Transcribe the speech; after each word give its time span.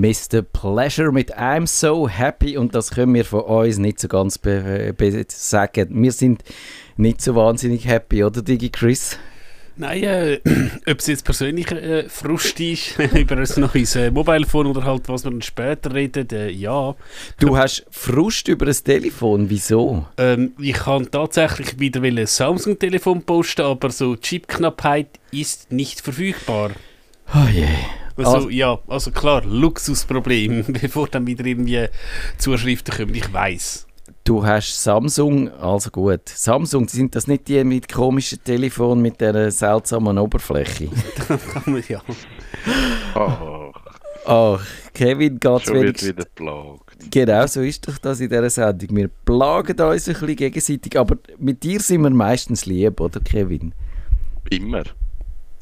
Mr. 0.00 0.42
Pleasure 0.42 1.10
mit 1.10 1.36
I'm 1.36 1.66
so 1.66 2.08
happy 2.08 2.56
und 2.56 2.74
das 2.74 2.92
können 2.92 3.14
wir 3.14 3.24
von 3.24 3.40
uns 3.40 3.78
nicht 3.78 3.98
so 3.98 4.06
ganz 4.06 4.38
sagen. 5.28 5.88
Wir 5.90 6.12
sind 6.12 6.44
nicht 6.96 7.20
so 7.20 7.34
wahnsinnig 7.34 7.86
happy, 7.86 8.22
oder 8.22 8.42
Digi 8.42 8.70
Chris? 8.70 9.18
Nein, 9.76 10.02
äh, 10.02 10.40
ob 10.90 10.98
es 10.98 11.06
jetzt 11.06 11.24
persönlich 11.24 11.70
äh, 11.70 12.08
Frust 12.08 12.58
ist 12.60 12.98
über 13.14 13.36
ein 13.36 13.46
neues 13.56 13.96
äh, 13.96 14.10
Mobilphone 14.10 14.66
oder 14.66 14.84
halt, 14.84 15.08
was 15.08 15.24
wir 15.24 15.30
dann 15.30 15.42
später 15.42 15.94
reden, 15.94 16.28
äh, 16.32 16.50
ja. 16.50 16.94
Du 17.38 17.56
hast 17.56 17.84
Frust 17.90 18.48
über 18.48 18.66
ein 18.66 18.76
Telefon, 18.84 19.50
wieso? 19.50 20.06
Ähm, 20.16 20.52
ich 20.60 20.74
kann 20.74 21.10
tatsächlich 21.10 21.78
wieder 21.78 22.02
ein 22.02 22.26
Samsung-Telefon 22.26 23.22
posten, 23.22 23.62
aber 23.62 23.90
so 23.90 24.16
Chipknappheit 24.16 25.08
ist 25.30 25.72
nicht 25.72 26.00
verfügbar. 26.00 26.70
Oh 27.34 27.48
je. 27.52 27.66
Also, 28.18 28.36
also, 28.36 28.50
ja, 28.50 28.78
also 28.88 29.10
klar, 29.10 29.44
Luxusproblem, 29.44 30.64
bevor 30.80 31.08
dann 31.08 31.26
wieder 31.26 31.44
irgendwie 31.44 31.86
Zuschriften 32.36 32.94
kommen, 32.94 33.14
ich 33.14 33.32
weiß. 33.32 33.86
Du 34.24 34.44
hast 34.44 34.82
Samsung, 34.82 35.48
also 35.50 35.90
gut. 35.90 36.28
Samsung, 36.28 36.88
sind 36.88 37.14
das 37.14 37.26
nicht 37.26 37.48
die 37.48 37.64
mit 37.64 37.90
komischen 37.90 38.42
Telefon 38.44 39.00
mit 39.00 39.20
der 39.20 39.50
seltsamen 39.50 40.18
Oberfläche? 40.18 40.90
ja. 41.88 42.02
Ach. 43.14 43.72
Ach, 44.26 44.66
Kevin 44.92 45.40
geht 45.40 45.62
Schon 45.62 45.80
wird 45.80 46.04
wieder 46.04 46.24
plagt. 46.34 47.10
Genau, 47.10 47.46
so 47.46 47.62
ist 47.62 47.88
doch 47.88 47.96
das 47.96 48.20
in 48.20 48.28
dieser 48.28 48.50
Sendung. 48.50 48.96
Wir 48.96 49.08
plagen 49.08 49.80
uns 49.80 50.08
ein 50.08 50.14
bisschen 50.14 50.36
gegenseitig, 50.36 50.98
aber 50.98 51.16
mit 51.38 51.62
dir 51.62 51.80
sind 51.80 52.02
wir 52.02 52.10
meistens 52.10 52.66
lieb, 52.66 53.00
oder 53.00 53.20
Kevin? 53.20 53.72
Immer. 54.50 54.82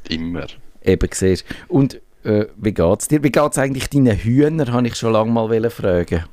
Immer. 0.08 0.46
Eben, 0.82 1.08
siehst 1.12 1.44
Und 1.68 2.00
äh, 2.26 2.48
wie 2.56 2.74
geht 2.74 3.00
es 3.00 3.08
dir? 3.08 3.22
Wie 3.22 3.30
geht 3.30 3.52
es 3.52 3.58
eigentlich 3.58 3.88
deinen 3.88 4.16
Hühnern, 4.16 4.72
habe 4.72 4.86
ich 4.86 4.96
schon 4.96 5.12
lange 5.12 5.30
mal 5.30 5.70
fragen 5.70 6.24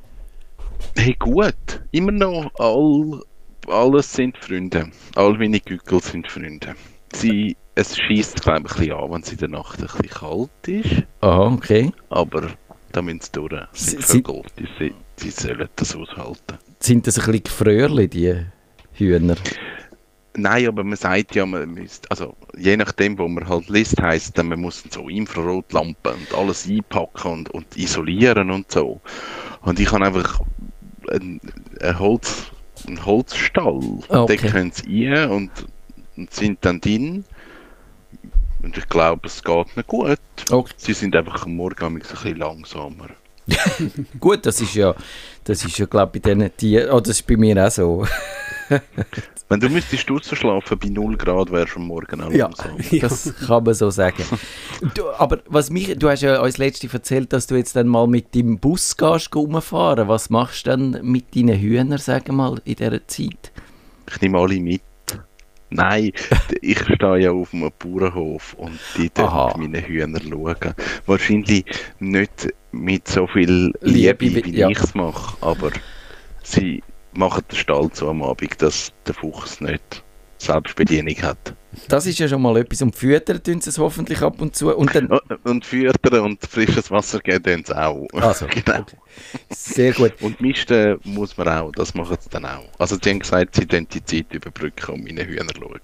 Hey, 0.95 1.15
gut. 1.17 1.81
Immer 1.91 2.11
noch 2.11 2.51
all, 2.59 3.21
alles 3.67 4.11
sind 4.11 4.37
Freunde. 4.37 4.91
All 5.15 5.37
meine 5.37 5.59
Gückel 5.59 6.01
sind 6.01 6.27
Freunde. 6.27 6.75
Sie, 7.13 7.55
es 7.75 7.97
schießt 7.97 8.41
glaube 8.41 8.63
ich, 8.65 8.73
ein 8.73 8.77
bisschen 8.77 8.93
an, 8.93 9.11
wenn 9.11 9.21
es 9.21 9.31
in 9.31 9.37
der 9.37 9.49
Nacht 9.49 9.79
ein 9.79 9.85
bisschen 9.85 10.09
kalt 10.09 10.67
ist. 10.67 11.03
Ah, 11.21 11.47
okay. 11.47 11.91
Aber 12.09 12.49
da 12.91 13.01
müssen 13.01 13.21
sie 13.21 13.31
durch. 13.31 13.53
Sind 13.73 14.03
Vögel, 14.03 14.41
die, 14.57 14.93
die 15.21 15.29
sollen 15.29 15.69
das 15.75 15.95
aushalten. 15.95 16.57
Sind 16.79 17.07
das 17.07 17.17
ein 17.17 17.25
bisschen 17.25 17.43
Gefröhrli, 17.43 18.07
die 18.07 18.35
Hühner? 18.93 19.35
Nein, 20.35 20.67
aber 20.67 20.83
man 20.83 20.97
sagt 20.97 21.35
ja, 21.35 21.45
man 21.45 21.69
müsste, 21.71 22.09
also 22.09 22.35
je 22.57 22.77
nachdem, 22.77 23.17
wo 23.17 23.27
man 23.27 23.47
halt 23.47 23.69
liest, 23.69 24.01
heisst 24.01 24.37
dann, 24.37 24.47
man 24.47 24.61
muss 24.61 24.83
so 24.89 25.09
Infrarotlampen 25.09 26.13
und 26.13 26.33
alles 26.37 26.67
einpacken 26.67 27.31
und, 27.31 27.49
und 27.49 27.77
isolieren 27.77 28.51
und 28.51 28.71
so. 28.71 29.01
Und 29.61 29.79
ich 29.79 29.91
habe 29.91 30.05
einfach 30.05 30.41
einen, 31.09 31.39
einen, 31.81 31.99
Holz, 31.99 32.51
einen 32.87 33.03
Holzstall. 33.05 33.79
Okay. 34.07 34.37
Den 34.37 34.51
können 34.51 34.71
sie 34.71 35.07
rein 35.07 35.29
und, 35.29 35.51
und 36.17 36.33
sind 36.33 36.59
dann 36.61 36.81
drin. 36.81 37.25
Und 38.61 38.77
ich 38.77 38.87
glaube, 38.87 39.27
es 39.27 39.43
geht 39.43 39.75
nicht 39.75 39.87
gut. 39.87 40.19
Okay. 40.49 40.73
Sie 40.77 40.93
sind 40.93 41.15
einfach 41.15 41.45
am 41.45 41.55
Morgen 41.55 41.83
ein 41.83 41.99
bisschen 41.99 42.37
langsamer. 42.37 43.09
gut, 44.19 44.45
das 44.45 44.61
ist 44.61 44.75
ja, 44.75 44.95
das 45.43 45.65
ist 45.65 45.77
ja 45.77 45.85
glaube 45.85 46.17
ich, 46.17 46.21
bei 46.21 46.33
diesen 46.33 46.55
Tieren, 46.55 46.91
oh, 46.91 46.99
das 47.01 47.19
ist 47.19 47.27
bei 47.27 47.35
mir 47.35 47.65
auch 47.65 47.71
so. 47.71 48.05
Wenn 49.49 49.59
du 49.59 49.69
müsstest 49.69 50.09
schlafen 50.35 50.79
bei 50.79 50.89
0 50.89 51.17
Grad, 51.17 51.51
wärst 51.51 51.75
du 51.75 51.79
am 51.79 51.87
Morgen 51.87 52.21
auch 52.21 52.31
ja, 52.31 52.49
das 52.99 53.33
kann 53.45 53.63
man 53.63 53.73
so 53.73 53.89
sagen. 53.89 54.23
Du, 54.95 55.09
aber 55.11 55.39
was 55.47 55.69
mich, 55.69 55.95
du 55.97 56.09
hast 56.09 56.21
ja 56.21 56.41
uns 56.41 56.57
letzte 56.57 56.91
erzählt, 56.91 57.33
dass 57.33 57.47
du 57.47 57.55
jetzt 57.55 57.75
dann 57.75 57.87
mal 57.87 58.07
mit 58.07 58.33
dem 58.33 58.57
Bus 58.57 58.97
gehst, 58.97 59.35
rumfahren. 59.35 60.07
Was 60.07 60.29
machst 60.29 60.65
du 60.65 60.71
dann 60.71 60.99
mit 61.03 61.35
deinen 61.35 61.59
Hühnern, 61.59 61.97
sagen 61.97 62.35
mal, 62.35 62.61
in 62.65 62.75
dieser 62.75 63.05
Zeit? 63.07 63.51
Ich 64.09 64.21
nehme 64.21 64.39
alle 64.39 64.59
mit. 64.59 64.81
Nein, 65.69 66.11
ich 66.61 66.79
stehe 66.79 67.17
ja 67.17 67.31
auf 67.31 67.51
einem 67.51 67.71
Bauernhof 67.79 68.53
und 68.59 68.79
die 68.95 69.09
dürfen 69.09 69.59
meine 69.59 69.81
Hühner 69.81 70.19
schauen. 70.21 70.73
Wahrscheinlich 71.07 71.65
nicht 71.99 72.53
mit 72.71 73.07
so 73.07 73.25
viel 73.25 73.73
Liebe, 73.81 74.25
Liebe 74.25 74.45
wie 74.45 74.55
ja. 74.55 74.69
ich 74.69 74.79
es 74.79 74.93
mache, 74.93 75.35
aber 75.41 75.71
sie 76.43 76.83
machen 77.15 77.43
den 77.51 77.57
Stall 77.57 77.91
zu 77.91 78.09
am 78.09 78.23
Abend, 78.23 78.61
dass 78.61 78.91
der 79.05 79.13
Fuchs 79.13 79.61
nicht 79.61 80.03
Selbstbedienung 80.43 81.15
hat. 81.21 81.53
Das 81.87 82.05
ist 82.05 82.19
ja 82.19 82.27
schon 82.27 82.41
mal 82.41 82.57
etwas. 82.57 82.81
Und 82.81 82.95
füttern 82.95 83.41
tun 83.41 83.61
sie 83.61 83.69
es 83.69 83.77
hoffentlich 83.77 84.21
ab 84.21 84.39
und 84.41 84.55
zu. 84.55 84.75
Und, 84.75 84.93
dann 84.93 85.07
und 85.43 85.65
füttern 85.65 86.19
und 86.19 86.43
frisches 86.45 86.91
Wasser 86.91 87.19
geben 87.19 87.43
tun 87.43 87.63
sie 87.65 87.77
auch. 87.77 88.07
Also, 88.13 88.45
genau. 88.49 88.79
Okay. 88.79 88.97
Sehr 89.49 89.93
gut. 89.93 90.13
Und 90.21 90.39
misten 90.41 90.99
muss 91.03 91.35
man 91.37 91.47
auch, 91.47 91.71
das 91.71 91.93
machen 91.93 92.17
sie 92.19 92.29
dann 92.29 92.45
auch. 92.45 92.67
Also 92.77 92.97
sie 93.01 93.09
haben 93.09 93.19
gesagt, 93.19 93.55
sie 93.55 93.65
können 93.65 93.87
die 93.87 94.03
Zeit 94.03 94.31
überbrücken 94.31 94.93
und 94.93 95.03
meine 95.03 95.25
Hühner 95.25 95.51
schauen. 95.57 95.79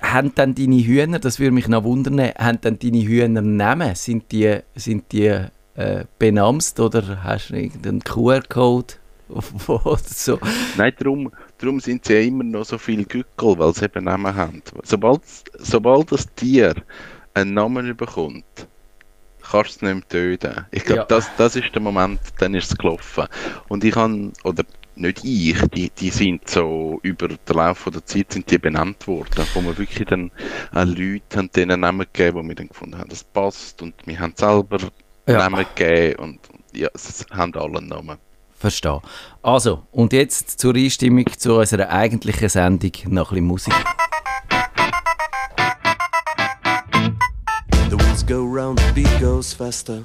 Haben 0.00 0.32
dann 0.34 0.54
deine 0.54 0.82
Hühner, 0.82 1.18
das 1.18 1.38
würde 1.38 1.52
mich 1.52 1.68
noch 1.68 1.84
wundern, 1.84 2.18
haben 2.38 2.58
dann 2.62 2.78
deine 2.78 3.02
Hühner 3.02 3.42
Namen? 3.42 3.94
Sind 3.94 4.32
die, 4.32 4.60
sind 4.74 5.12
die 5.12 5.46
äh, 5.74 6.04
benamst 6.18 6.80
oder 6.80 7.22
hast 7.22 7.50
du 7.50 7.56
irgendeinen 7.56 8.02
QR-Code? 8.02 8.94
so. 10.06 10.38
Nein, 10.76 10.92
darum, 10.98 11.32
darum 11.58 11.80
sind 11.80 12.04
sie 12.04 12.14
ja 12.14 12.20
immer 12.20 12.44
noch 12.44 12.64
so 12.64 12.78
viele 12.78 13.04
Gückel, 13.04 13.58
weil 13.58 13.74
sie 13.74 13.86
eben 13.86 14.04
Namen 14.04 14.34
haben. 14.34 14.62
Sobald, 14.82 15.22
sobald 15.58 16.12
das 16.12 16.32
Tier 16.34 16.74
einen 17.34 17.54
Namen 17.54 17.96
bekommt, 17.96 18.44
kannst 19.42 19.82
du 19.82 19.86
es 19.86 19.94
nicht 19.94 19.94
mehr 19.94 20.08
töten. 20.08 20.66
Ich 20.70 20.84
glaube, 20.84 21.00
ja. 21.00 21.06
das, 21.06 21.30
das 21.36 21.56
ist 21.56 21.74
der 21.74 21.82
Moment, 21.82 22.20
dann 22.38 22.54
ist 22.54 22.70
es 22.70 22.78
gelaufen. 22.78 23.26
Und 23.68 23.84
ich 23.84 23.94
habe, 23.94 24.32
oder 24.44 24.64
nicht 24.96 25.24
ich, 25.24 25.60
die, 25.68 25.90
die 25.90 26.10
sind 26.10 26.48
so 26.48 27.00
über 27.02 27.28
den 27.28 27.38
Lauf 27.48 27.88
der 27.92 28.04
Zeit 28.04 28.32
sind 28.32 28.50
die 28.50 28.58
benannt 28.58 29.06
worden, 29.06 29.44
wo 29.54 29.62
wir 29.62 29.76
wirklich 29.76 30.06
dann 30.06 30.30
äh, 30.74 30.84
Leute 30.84 31.36
haben 31.36 31.50
denen 31.50 31.80
Namen 31.80 32.06
gegeben, 32.12 32.38
wo 32.38 32.48
wir 32.48 32.54
dann 32.54 32.68
gefunden 32.68 32.98
haben, 32.98 33.08
das 33.08 33.24
passt 33.24 33.82
und 33.82 33.94
wir 34.04 34.18
haben 34.18 34.34
selber 34.36 34.78
ja. 35.26 35.38
Namen 35.38 35.66
gegeben 35.74 36.16
und 36.20 36.40
ja, 36.72 36.88
sie 36.94 37.24
haben 37.30 37.54
alle 37.54 37.82
Namen. 37.82 38.18
Verstehe. 38.64 39.02
Also, 39.42 39.82
und 39.92 40.14
jetzt 40.14 40.58
zur 40.58 40.74
Einstimmung 40.74 41.26
zu 41.36 41.58
unserer 41.58 41.90
eigentlichen 41.90 42.48
Sendung 42.48 42.92
nach 43.08 43.30
ein 43.30 43.46
bisschen 43.46 43.46
Musik. 43.46 43.74
The 47.90 47.98
wheels 47.98 48.24
go 48.24 48.42
round, 48.42 48.80
the 48.80 49.02
beat 49.02 49.20
goes 49.20 49.52
faster. 49.52 50.04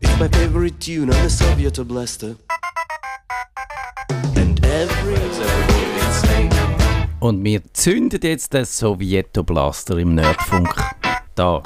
It's 0.00 0.16
my 0.20 0.28
favorite 0.28 0.78
tune 0.78 1.10
on 1.12 1.20
the 1.24 1.28
Soviet 1.28 1.76
Blaster. 1.88 2.36
And 4.36 4.64
every 4.64 5.16
Und 7.18 7.42
wir 7.42 7.62
zünden 7.74 8.20
jetzt 8.22 8.54
den 8.54 8.64
Sowjeto 8.64 9.42
Blaster 9.42 9.98
im 9.98 10.14
Nerdfunk. 10.14 10.72
Da. 11.34 11.62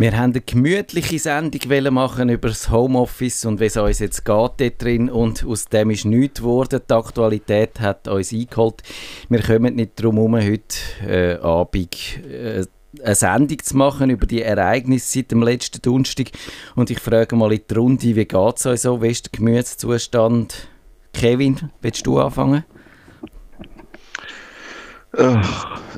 Wir 0.00 0.16
haben 0.16 0.32
eine 0.32 0.40
gemütliche 0.40 1.18
Sendung 1.18 1.92
machen 1.92 2.30
über 2.30 2.48
das 2.48 2.70
Homeoffice 2.70 3.44
und 3.44 3.60
wie 3.60 3.66
es 3.66 3.76
uns 3.76 3.98
jetzt 3.98 4.24
geht 4.24 4.52
dort 4.56 4.82
drin 4.82 5.10
und 5.10 5.44
aus 5.44 5.66
dem 5.66 5.90
ist 5.90 6.06
nichts 6.06 6.40
geworden. 6.40 6.80
Die 6.88 6.94
Aktualität 6.94 7.80
hat 7.80 8.08
uns 8.08 8.32
eingeholt. 8.32 8.82
Wir 9.28 9.42
kommen 9.42 9.74
nicht 9.74 10.00
darum 10.00 10.16
herum, 10.16 10.36
heute 10.36 10.78
äh, 11.06 11.34
Abend 11.42 12.18
äh, 12.26 12.64
eine 13.04 13.14
Sendung 13.14 13.58
zu 13.62 13.76
machen 13.76 14.08
über 14.08 14.24
die 14.24 14.40
Ereignisse 14.40 15.18
seit 15.18 15.32
dem 15.32 15.42
letzten 15.42 15.82
Donnerstag. 15.82 16.30
Und 16.76 16.88
ich 16.88 16.98
frage 16.98 17.36
mal 17.36 17.52
in 17.52 17.60
die 17.70 17.74
Runde, 17.74 18.16
wie 18.16 18.24
geht 18.24 18.56
es 18.56 18.64
euch 18.64 18.80
so? 18.80 19.02
Wie 19.02 19.08
ist 19.08 19.26
der 19.26 19.38
Gemütszustand? 19.38 20.66
Kevin, 21.12 21.72
willst 21.82 22.06
du 22.06 22.18
anfangen? 22.18 22.64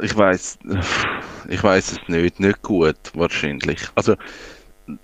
Ich 0.00 0.16
weiß, 0.16 0.58
ich 1.48 1.62
weiß 1.62 1.92
es 1.92 2.08
nicht, 2.08 2.40
nicht 2.40 2.62
gut 2.62 2.96
wahrscheinlich. 3.14 3.80
Also 3.94 4.16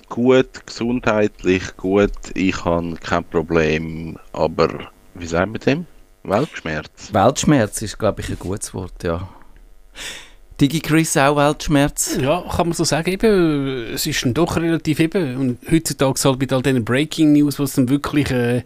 gut, 0.09 0.67
gesundheitlich 0.67 1.77
gut, 1.77 2.13
ich 2.35 2.65
habe 2.65 2.97
kein 2.97 3.25
Problem, 3.25 4.19
aber 4.33 4.91
wie 5.15 5.27
sagen 5.27 5.53
wir 5.53 5.61
dem? 5.61 5.87
Weltschmerz. 6.25 7.13
Weltschmerz 7.13 7.83
ist, 7.83 7.99
glaube 7.99 8.21
ich, 8.21 8.29
ein 8.29 8.39
gutes 8.39 8.75
Wort, 8.75 9.03
ja. 9.03 9.29
Digi 10.61 10.81
Chris 10.81 11.17
auch 11.17 11.37
Weltschmerz? 11.37 12.19
Ja, 12.21 12.43
kann 12.43 12.69
man 12.69 12.73
so 12.73 12.83
sagen. 12.83 13.11
Eben, 13.11 13.95
es 13.95 14.07
ist 14.07 14.25
dann 14.25 14.35
doch 14.35 14.57
relativ 14.57 14.99
eben. 14.99 15.37
Und 15.37 15.59
heutzutage 15.71 16.21
halt 16.25 16.41
mit 16.41 16.53
all 16.53 16.63
diesen 16.63 16.85
Breaking 16.85 17.33
News, 17.33 17.61
was 17.61 17.75
dann 17.75 17.89
wirklich 17.89 18.31
äh, 18.33 18.65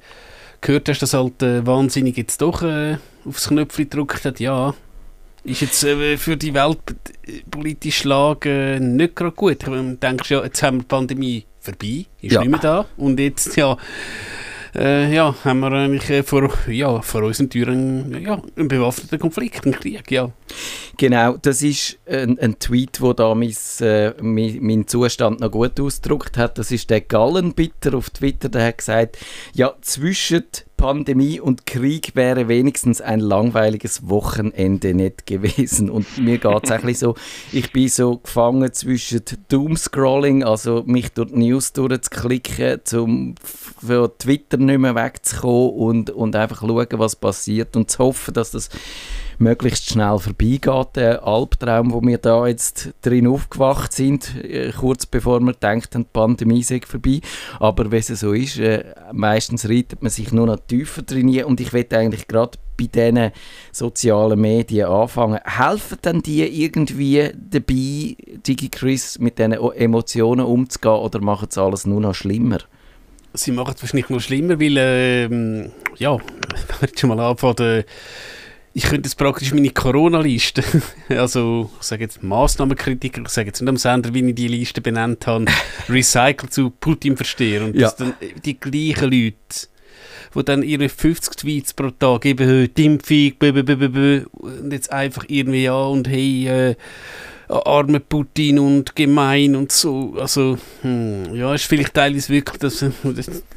gehört 0.62 0.88
hast, 0.88 1.00
dass 1.00 1.12
halt 1.12 1.42
äh, 1.42 1.66
wahnsinnig 1.66 2.16
jetzt 2.16 2.40
doch 2.40 2.62
äh, 2.62 2.96
aufs 3.26 3.48
Knöpfchen 3.48 3.90
gedrückt 3.90 4.24
hat, 4.24 4.40
ja, 4.40 4.74
ist 5.44 5.60
jetzt 5.60 5.84
äh, 5.84 6.16
für 6.16 6.36
die 6.36 6.54
weltpolitische 6.54 8.08
Lage 8.08 8.74
äh, 8.76 8.80
nicht 8.80 9.16
gerade 9.16 9.34
gut. 9.34 9.66
Du 9.66 9.96
denkst 9.96 10.30
ja, 10.30 10.42
jetzt 10.44 10.62
haben 10.62 10.78
wir 10.78 10.82
die 10.82 10.88
Pandemie 10.88 11.46
vorbei, 11.60 12.06
ist 12.20 12.32
ja. 12.32 12.40
nicht 12.40 12.50
mehr 12.50 12.60
da. 12.60 12.86
Und 12.96 13.18
jetzt, 13.18 13.56
ja, 13.56 13.76
äh, 14.74 15.14
ja, 15.14 15.34
haben 15.44 15.60
wir 15.60 15.72
eigentlich 15.72 16.08
äh, 16.10 16.22
vor, 16.22 16.50
ja, 16.66 17.02
vor 17.02 17.22
unseren 17.24 17.50
Türen 17.50 18.22
ja, 18.22 18.40
einen 18.56 18.68
bewaffneten 18.68 19.18
Konflikt, 19.18 19.64
einen 19.64 19.74
Krieg, 19.74 20.10
ja. 20.10 20.30
Genau, 20.96 21.36
das 21.40 21.62
ist 21.62 21.98
ein, 22.06 22.38
ein 22.38 22.58
Tweet, 22.58 23.00
der 23.02 23.14
da 23.14 23.34
mein, 23.34 23.54
äh, 23.80 24.12
mein, 24.22 24.58
meinen 24.62 24.88
Zustand 24.88 25.40
noch 25.40 25.50
gut 25.50 25.78
ausgedrückt 25.78 26.38
hat. 26.38 26.58
Das 26.58 26.70
ist 26.70 26.88
der 26.88 27.02
Gallenbitter 27.02 27.94
auf 27.94 28.10
Twitter, 28.10 28.48
der 28.48 28.66
hat 28.66 28.78
gesagt, 28.78 29.18
ja, 29.54 29.74
zwischen 29.82 30.44
Pandemie 30.82 31.38
und 31.38 31.64
Krieg 31.64 32.16
wäre 32.16 32.48
wenigstens 32.48 33.00
ein 33.00 33.20
langweiliges 33.20 34.08
Wochenende 34.08 34.94
nicht 34.94 35.26
gewesen. 35.26 35.88
Und 35.88 36.18
mir 36.18 36.38
geht 36.38 36.64
es 36.64 36.72
eigentlich 36.72 36.98
so, 36.98 37.14
ich 37.52 37.70
bin 37.70 37.88
so 37.88 38.18
gefangen 38.18 38.72
zwischen 38.72 39.22
Doomscrolling, 39.46 40.42
also 40.42 40.82
mich 40.84 41.12
durch 41.12 41.30
die 41.30 41.38
News 41.38 41.72
durchzuklicken, 41.72 42.80
um 43.00 43.36
für 43.44 44.12
Twitter 44.18 44.56
nicht 44.56 44.80
mehr 44.80 44.96
wegzukommen 44.96 45.70
und, 45.70 46.10
und 46.10 46.34
einfach 46.34 46.62
schauen, 46.62 46.88
was 46.94 47.14
passiert 47.14 47.76
und 47.76 47.88
zu 47.88 47.98
hoffen, 48.00 48.34
dass 48.34 48.50
das 48.50 48.68
möglichst 49.42 49.90
schnell 49.90 50.18
vorbeigeht, 50.18 50.96
der 50.96 51.26
Albtraum, 51.26 51.92
wo 51.92 52.00
wir 52.00 52.18
da 52.18 52.46
jetzt 52.46 52.94
drin 53.02 53.26
aufgewacht 53.26 53.92
sind, 53.92 54.34
äh, 54.42 54.72
kurz 54.72 55.06
bevor 55.06 55.40
wir 55.40 55.52
denken, 55.52 56.04
die 56.04 56.08
Pandemie 56.12 56.62
sei 56.62 56.80
vorbei. 56.86 57.20
Aber 57.58 57.90
wenn 57.90 57.98
es 57.98 58.08
so 58.08 58.32
ist, 58.32 58.58
äh, 58.58 58.84
meistens 59.12 59.68
reitet 59.68 60.02
man 60.02 60.10
sich 60.10 60.32
nur 60.32 60.46
noch 60.46 60.60
tiefer 60.66 61.02
drin 61.02 61.44
und 61.44 61.60
ich 61.60 61.72
will 61.72 61.86
eigentlich 61.92 62.28
gerade 62.28 62.58
bei 62.78 62.86
diesen 62.86 63.32
sozialen 63.72 64.40
Medien 64.40 64.88
anfangen. 64.88 65.38
Helfen 65.44 65.98
denn 66.04 66.22
die 66.22 66.42
irgendwie 66.64 67.30
dabei, 67.34 68.16
DigiChris, 68.46 69.18
mit 69.18 69.38
diesen 69.38 69.52
Emotionen 69.52 70.46
umzugehen 70.46 70.94
oder 70.94 71.20
machen 71.20 71.48
es 71.50 71.58
alles 71.58 71.86
nur 71.86 72.00
noch 72.00 72.14
schlimmer? 72.14 72.58
Sie 73.34 73.52
machen 73.52 73.74
es 73.74 73.82
wahrscheinlich 73.82 74.10
nur 74.10 74.20
schlimmer, 74.20 74.60
weil, 74.60 74.76
ähm, 74.78 75.72
ja, 75.96 76.12
wenn 76.80 76.80
wir 76.80 76.98
schon 76.98 77.08
mal 77.08 77.20
anfangen, 77.20 77.84
ich 78.74 78.84
könnte 78.84 79.08
jetzt 79.08 79.16
praktisch 79.16 79.52
meine 79.52 79.70
Corona-Liste, 79.70 80.62
also 81.10 81.70
ich 81.80 81.86
sage 81.86 82.04
jetzt 82.04 82.22
Massnahmenkritiker, 82.22 83.22
ich 83.22 83.28
sage 83.28 83.48
jetzt 83.48 83.60
nicht 83.60 83.68
am 83.68 83.76
Sender, 83.76 84.14
wie 84.14 84.26
ich 84.26 84.34
die 84.34 84.48
Liste 84.48 84.80
benannt 84.80 85.26
habe, 85.26 85.46
recyceln 85.88 86.50
zu 86.50 86.70
Putin 86.70 87.16
verstehen. 87.16 87.64
Und 87.64 87.74
ja. 87.74 87.82
dass 87.82 87.96
dann 87.96 88.14
die 88.44 88.58
gleichen 88.58 89.10
Leute, 89.10 89.36
die 90.34 90.44
dann 90.44 90.62
ihre 90.62 90.88
50 90.88 91.36
Tweets 91.36 91.74
pro 91.74 91.90
Tag 91.90 92.22
geben, 92.22 92.70
Impfung, 92.74 93.32
und 94.32 94.72
jetzt 94.72 94.90
einfach 94.90 95.24
irgendwie 95.28 95.64
ja 95.64 95.74
und 95.74 96.08
hey, 96.08 96.48
äh, 96.48 96.74
arme 97.52 98.00
Putin 98.00 98.58
und 98.58 98.96
gemein 98.96 99.56
und 99.56 99.72
so. 99.72 100.14
Also, 100.18 100.58
hm, 100.82 101.34
ja, 101.34 101.54
ist 101.54 101.64
vielleicht 101.64 101.94
teilweise 101.94 102.30
wirklich, 102.30 102.58
dass 102.58 102.78
du 102.78 102.92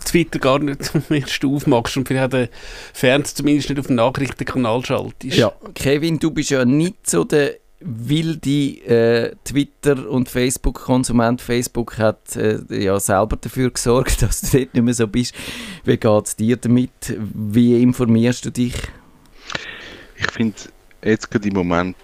Twitter 0.05 0.39
gar 0.39 0.59
nicht 0.59 0.91
erst 1.09 1.45
aufmachst 1.45 1.97
und 1.97 2.07
vielleicht 2.07 2.33
den 2.33 2.49
Fernseher 2.93 3.35
zumindest 3.35 3.69
nicht 3.69 3.79
auf 3.79 3.87
den 3.87 3.95
Nachrichtenkanal 3.95 4.85
schaltest. 4.85 5.37
Ja, 5.37 5.51
Kevin, 5.73 6.19
du 6.19 6.31
bist 6.31 6.49
ja 6.49 6.65
nicht 6.65 7.09
so 7.09 7.23
der 7.23 7.55
wilde 7.79 8.49
äh, 8.49 9.35
Twitter- 9.43 10.09
und 10.09 10.29
Facebook-Konsument. 10.29 11.41
Facebook 11.41 11.97
hat 11.97 12.35
äh, 12.35 12.59
ja 12.69 12.99
selber 12.99 13.37
dafür 13.37 13.69
gesorgt, 13.69 14.21
dass 14.21 14.41
du 14.41 14.59
dort 14.59 14.73
nicht 14.73 14.83
mehr 14.83 14.93
so 14.93 15.07
bist. 15.07 15.33
Wie 15.83 15.97
geht 15.97 16.25
es 16.25 16.35
dir 16.35 16.57
damit? 16.57 16.91
Wie 17.17 17.81
informierst 17.81 18.45
du 18.45 18.51
dich? 18.51 18.75
Ich 20.17 20.31
finde 20.31 20.55
jetzt 21.03 21.29
gerade 21.29 21.47
im 21.47 21.53
Moment 21.53 21.95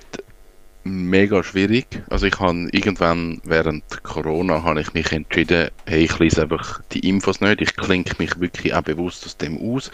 mega 0.83 1.43
schwierig. 1.43 2.03
Also 2.09 2.25
ich 2.25 2.39
habe 2.39 2.67
irgendwann 2.71 3.39
während 3.43 3.83
Corona 4.03 4.63
habe 4.63 4.81
ich 4.81 4.93
mich 4.93 5.11
entschieden, 5.11 5.69
hey, 5.85 6.03
ich 6.05 6.17
lese 6.19 6.43
einfach 6.43 6.81
die 6.91 7.07
Infos 7.07 7.41
nicht, 7.41 7.61
ich 7.61 7.75
klinke 7.75 8.15
mich 8.17 8.39
wirklich 8.39 8.73
auch 8.73 8.81
bewusst 8.81 9.25
aus 9.25 9.37
dem 9.37 9.57
aus. 9.57 9.91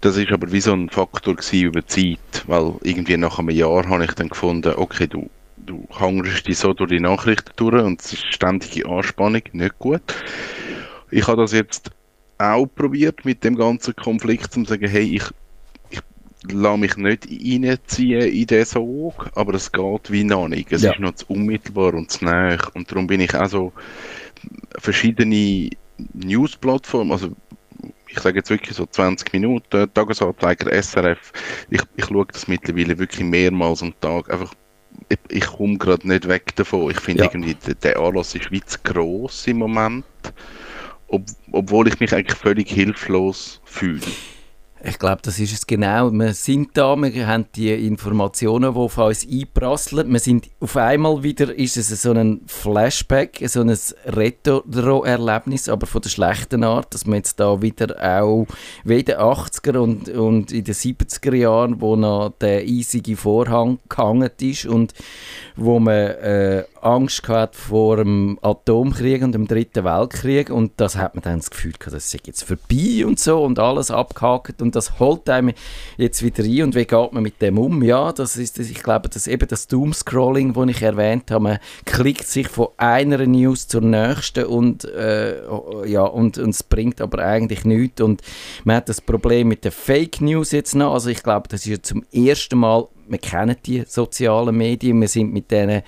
Das 0.00 0.16
ist 0.16 0.30
aber 0.32 0.52
wie 0.52 0.60
so 0.60 0.72
ein 0.72 0.88
Faktor 0.88 1.36
über 1.52 1.86
Zeit, 1.86 2.44
weil 2.46 2.74
irgendwie 2.82 3.16
nach 3.16 3.38
einem 3.38 3.50
Jahr 3.50 3.88
habe 3.88 4.04
ich 4.04 4.12
dann 4.12 4.28
gefunden, 4.28 4.74
okay, 4.76 5.06
du 5.06 5.30
du 5.56 5.86
hangerst 5.92 6.48
dich 6.48 6.58
so 6.58 6.72
durch 6.72 6.90
die 6.90 7.00
Nachrichten 7.00 7.52
durch 7.56 7.84
und 7.84 8.00
es 8.00 8.14
ist 8.14 8.32
ständige 8.32 8.88
Anspannung, 8.88 9.42
nicht 9.52 9.78
gut. 9.78 10.02
Ich 11.10 11.26
habe 11.26 11.42
das 11.42 11.52
jetzt 11.52 11.90
auch 12.38 12.66
probiert 12.66 13.24
mit 13.24 13.44
dem 13.44 13.56
ganzen 13.56 13.94
Konflikt, 13.94 14.56
um 14.56 14.64
zu 14.64 14.70
sagen, 14.70 14.88
hey, 14.88 15.16
ich 15.16 15.24
lasse 16.44 16.78
mich 16.78 16.96
nicht 16.96 17.28
reinziehen 17.28 18.22
in 18.22 18.46
diesen 18.46 18.64
Sog, 18.64 19.30
aber 19.34 19.54
es 19.54 19.70
geht 19.70 20.10
wie 20.10 20.24
noch 20.24 20.48
nicht. 20.48 20.72
Es 20.72 20.82
ja. 20.82 20.92
ist 20.92 21.00
noch 21.00 21.14
zu 21.14 21.26
unmittelbar 21.28 21.94
und 21.94 22.10
zu 22.10 22.24
nah. 22.24 22.56
Und 22.74 22.90
darum 22.90 23.06
bin 23.06 23.20
ich 23.20 23.34
auch 23.34 23.48
so 23.48 23.72
verschiedene 24.78 25.70
News-Plattformen, 26.14 27.12
also 27.12 27.30
ich 28.08 28.18
sage 28.18 28.38
jetzt 28.38 28.50
wirklich 28.50 28.76
so 28.76 28.86
20 28.86 29.32
Minuten, 29.32 29.92
Tagesanzeiger, 29.94 30.72
SRF, 30.82 31.32
ich, 31.70 31.82
ich 31.96 32.04
schaue 32.06 32.26
das 32.26 32.48
mittlerweile 32.48 32.98
wirklich 32.98 33.24
mehrmals 33.24 33.82
am 33.82 33.94
Tag, 34.00 34.30
einfach 34.30 34.52
ich, 35.08 35.18
ich 35.28 35.46
komme 35.46 35.78
gerade 35.78 36.06
nicht 36.06 36.28
weg 36.28 36.54
davon. 36.56 36.90
Ich 36.90 37.00
finde 37.00 37.24
ja. 37.24 37.30
irgendwie, 37.30 37.54
der, 37.54 37.74
der 37.74 37.98
Anlass 37.98 38.34
ist 38.34 38.50
wie 38.50 38.62
zu 38.62 38.78
gross 38.82 39.46
im 39.46 39.58
Moment, 39.58 40.04
ob, 41.08 41.22
obwohl 41.52 41.88
ich 41.88 42.00
mich 42.00 42.12
eigentlich 42.12 42.36
völlig 42.36 42.68
hilflos 42.70 43.60
fühle. 43.64 44.06
Ich 44.82 44.98
glaube, 44.98 45.20
das 45.22 45.38
ist 45.38 45.52
es 45.52 45.66
genau. 45.66 46.10
Wir 46.10 46.32
sind 46.32 46.70
da, 46.72 46.96
wir 46.96 47.26
haben 47.26 47.44
die 47.54 47.70
Informationen, 47.86 48.72
die 48.72 48.78
auf 48.78 48.96
uns 48.96 49.26
einprasseln. 49.30 50.10
Wir 50.10 50.20
sind 50.20 50.48
auf 50.58 50.74
einmal 50.74 51.22
wieder, 51.22 51.54
ist 51.54 51.76
es 51.76 51.88
so 52.00 52.12
ein 52.12 52.40
Flashback, 52.46 53.42
so 53.46 53.60
ein 53.60 53.76
Retro-Erlebnis, 54.06 55.68
aber 55.68 55.86
von 55.86 56.00
der 56.00 56.08
schlechten 56.08 56.64
Art, 56.64 56.94
dass 56.94 57.04
man 57.04 57.16
jetzt 57.16 57.38
da 57.38 57.60
wieder 57.60 57.94
auch 58.00 58.46
wie 58.84 59.00
in 59.00 59.04
den 59.04 59.18
80er 59.18 59.76
und, 59.76 60.08
und 60.08 60.50
in 60.50 60.64
den 60.64 60.74
70er 60.74 61.34
Jahren, 61.34 61.82
wo 61.82 61.96
noch 61.96 62.32
der 62.40 62.62
eisige 62.62 63.18
Vorhang 63.18 63.80
gehangen 63.86 64.30
ist 64.40 64.64
und 64.64 64.94
wo 65.56 65.78
man 65.78 65.94
äh, 65.94 66.64
Angst 66.82 67.22
gehabt 67.22 67.56
vor 67.56 67.96
dem 67.96 68.38
Atomkrieg 68.42 69.22
und 69.22 69.32
dem 69.32 69.46
Dritten 69.46 69.84
Weltkrieg. 69.84 70.50
Und 70.50 70.72
das 70.76 70.96
hat 70.96 71.14
man 71.14 71.22
dann 71.22 71.38
das 71.38 71.50
Gefühl 71.50 71.72
gehabt, 71.72 71.94
das 71.94 72.12
ist 72.12 72.26
jetzt 72.26 72.44
vorbei 72.44 73.04
und 73.06 73.18
so 73.18 73.42
und 73.42 73.58
alles 73.58 73.90
abgehakt. 73.90 74.62
Und 74.62 74.76
das 74.76 74.98
holt 74.98 75.28
einem 75.28 75.52
jetzt 75.96 76.22
wieder 76.22 76.44
rein 76.44 76.62
und 76.64 76.74
wie 76.74 76.84
geht 76.84 77.12
man 77.12 77.22
mit 77.22 77.40
dem 77.42 77.58
um? 77.58 77.82
Ja, 77.82 78.12
das 78.12 78.36
ist, 78.36 78.58
ich 78.58 78.82
glaube, 78.82 79.08
das 79.08 79.26
eben 79.26 79.48
das 79.48 79.66
Doomscrolling, 79.68 80.52
das 80.54 80.68
ich 80.68 80.82
erwähnt 80.82 81.30
habe, 81.30 81.42
man 81.42 81.58
klickt 81.84 82.26
sich 82.26 82.48
von 82.48 82.68
einer 82.76 83.26
News 83.26 83.68
zur 83.68 83.82
nächsten 83.82 84.44
und 84.44 84.84
äh, 84.84 85.42
ja, 85.86 86.02
und, 86.02 86.38
und 86.38 86.50
es 86.50 86.62
bringt 86.62 87.00
aber 87.00 87.24
eigentlich 87.24 87.64
nichts. 87.64 88.00
Und 88.00 88.22
man 88.64 88.76
hat 88.76 88.88
das 88.88 89.00
Problem 89.00 89.48
mit 89.48 89.64
den 89.64 89.72
Fake 89.72 90.20
News 90.20 90.52
jetzt 90.52 90.74
noch, 90.74 90.94
also 90.94 91.10
ich 91.10 91.22
glaube, 91.22 91.48
das 91.48 91.60
ist 91.60 91.70
ja 91.70 91.82
zum 91.82 92.04
ersten 92.12 92.58
Mal 92.58 92.88
wir 93.10 93.18
kennen 93.18 93.56
die 93.66 93.82
sozialen 93.86 94.56
Medien, 94.56 95.00
wir 95.00 95.08
sind 95.08 95.32
mit 95.32 95.50
denen 95.50 95.82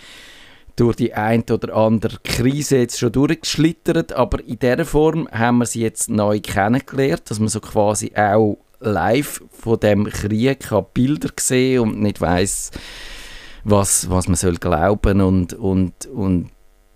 durch 0.77 0.97
die 0.97 1.15
ein 1.15 1.45
oder 1.51 1.75
andere 1.77 2.19
Krise 2.25 2.79
jetzt 2.79 2.99
schon 2.99 3.13
durchgeschlittert, 3.13 4.13
aber 4.13 4.43
in 4.45 4.59
dieser 4.59 4.85
Form 4.85 5.29
haben 5.31 5.59
wir 5.59 5.67
sie 5.67 5.83
jetzt 5.83 6.09
neu 6.11 6.41
kennengelernt, 6.41 7.31
dass 7.31 7.39
man 7.39 7.49
so 7.49 7.61
quasi 7.61 8.13
auch 8.17 8.59
live 8.81 9.43
von 9.51 9.79
dem 9.81 10.05
Krieg 10.05 10.61
kann 10.61 10.87
Bilder 10.93 11.31
sehen 11.39 11.81
und 11.81 12.01
nicht 12.01 12.21
weiß, 12.21 12.71
was, 13.65 14.11
was 14.11 14.27
man 14.27 14.37
soll 14.37 14.57
glauben 14.57 15.21
und, 15.21 15.55
und, 15.55 16.07
und 16.07 16.51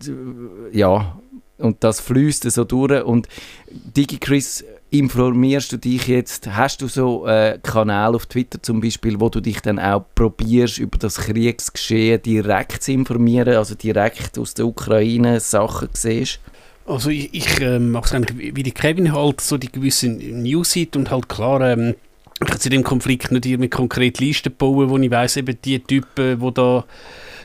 äh, 0.04 0.76
ja, 0.76 1.18
und 1.59 1.83
das 1.85 2.00
fließt 2.00 2.50
so 2.50 2.64
durch. 2.64 3.04
Und 3.04 3.28
DigiChris 3.71 4.64
informierst 4.90 5.72
du 5.72 5.76
dich 5.78 6.06
jetzt, 6.06 6.48
hast 6.48 6.80
du 6.80 6.88
so 6.88 7.26
äh, 7.26 7.58
Kanäle 7.62 8.14
auf 8.14 8.26
Twitter 8.26 8.62
zum 8.62 8.80
Beispiel, 8.80 9.20
wo 9.20 9.28
du 9.28 9.40
dich 9.40 9.60
dann 9.60 9.78
auch 9.78 10.04
probierst, 10.14 10.78
über 10.78 10.96
das 10.98 11.16
Kriegsgeschehen 11.16 12.22
direkt 12.22 12.82
zu 12.82 12.92
informieren, 12.92 13.56
also 13.56 13.74
direkt 13.74 14.38
aus 14.38 14.54
der 14.54 14.66
Ukraine 14.66 15.40
Sachen 15.40 15.88
siehst? 15.92 16.40
Also 16.86 17.10
ich, 17.10 17.34
ich 17.34 17.60
äh, 17.60 17.80
mache 17.80 18.06
es 18.06 18.12
eigentlich 18.12 18.54
wie 18.56 18.62
die 18.62 18.70
Kevin 18.70 19.12
halt, 19.12 19.40
so 19.40 19.58
die 19.58 19.72
gewissen 19.72 20.42
News-Seite 20.42 20.98
und 20.98 21.10
halt 21.10 21.28
klar, 21.28 21.60
ähm, 21.62 21.94
ich 22.40 22.46
kann 22.46 22.60
zu 22.60 22.68
dem 22.68 22.84
Konflikt 22.84 23.32
nicht 23.32 23.46
irgendwie 23.46 23.70
konkret 23.70 24.20
Listen 24.20 24.54
bauen, 24.56 24.90
wo 24.90 24.98
ich 24.98 25.10
weiß 25.10 25.38
eben 25.38 25.56
die 25.64 25.80
Typen, 25.80 26.38
die 26.38 26.54
da 26.54 26.84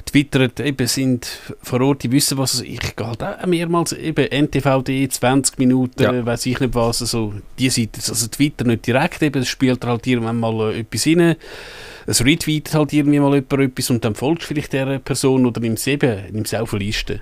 twittert, 0.06 0.60
eben 0.60 0.88
sind 0.88 1.28
vor 1.62 1.82
Ort, 1.82 2.04
die 2.04 2.12
wissen, 2.12 2.38
was 2.38 2.62
ich 2.62 2.96
gehe 2.96 3.08
halt 3.08 3.24
auch 3.24 3.46
mehrmals, 3.46 3.94
eben 3.94 4.26
NTVD, 4.26 5.08
20 5.08 5.58
Minuten, 5.58 6.04
ja. 6.04 6.26
weiß 6.26 6.46
ich 6.46 6.60
nicht 6.60 6.76
was, 6.76 7.02
also 7.02 7.34
die 7.58 7.70
Seite, 7.70 8.02
also 8.08 8.28
Twitter 8.28 8.66
nicht 8.66 8.88
direkt, 8.88 9.22
eben, 9.22 9.42
es 9.42 9.48
spielt 9.48 9.86
halt 9.86 10.06
irgendwann 10.08 10.40
mal 10.40 10.74
äh, 10.74 10.80
etwas 10.80 11.08
rein, 11.08 11.36
es 12.08 12.26
retweetet 12.26 12.74
halt 12.74 12.94
irgendwie 12.94 13.20
mal 13.20 13.36
jemand 13.36 13.54
etwas 13.54 13.90
und 13.90 14.04
dann 14.04 14.16
folgst 14.16 14.48
vielleicht 14.48 14.74
der 14.74 15.00
Person 15.00 15.46
oder 15.46 15.62
nimmst 15.62 15.84
es 15.84 15.94
eben, 15.94 16.32
nimmst 16.32 16.56
auf 16.56 16.74
eine 16.74 16.84
Liste. 16.84 17.22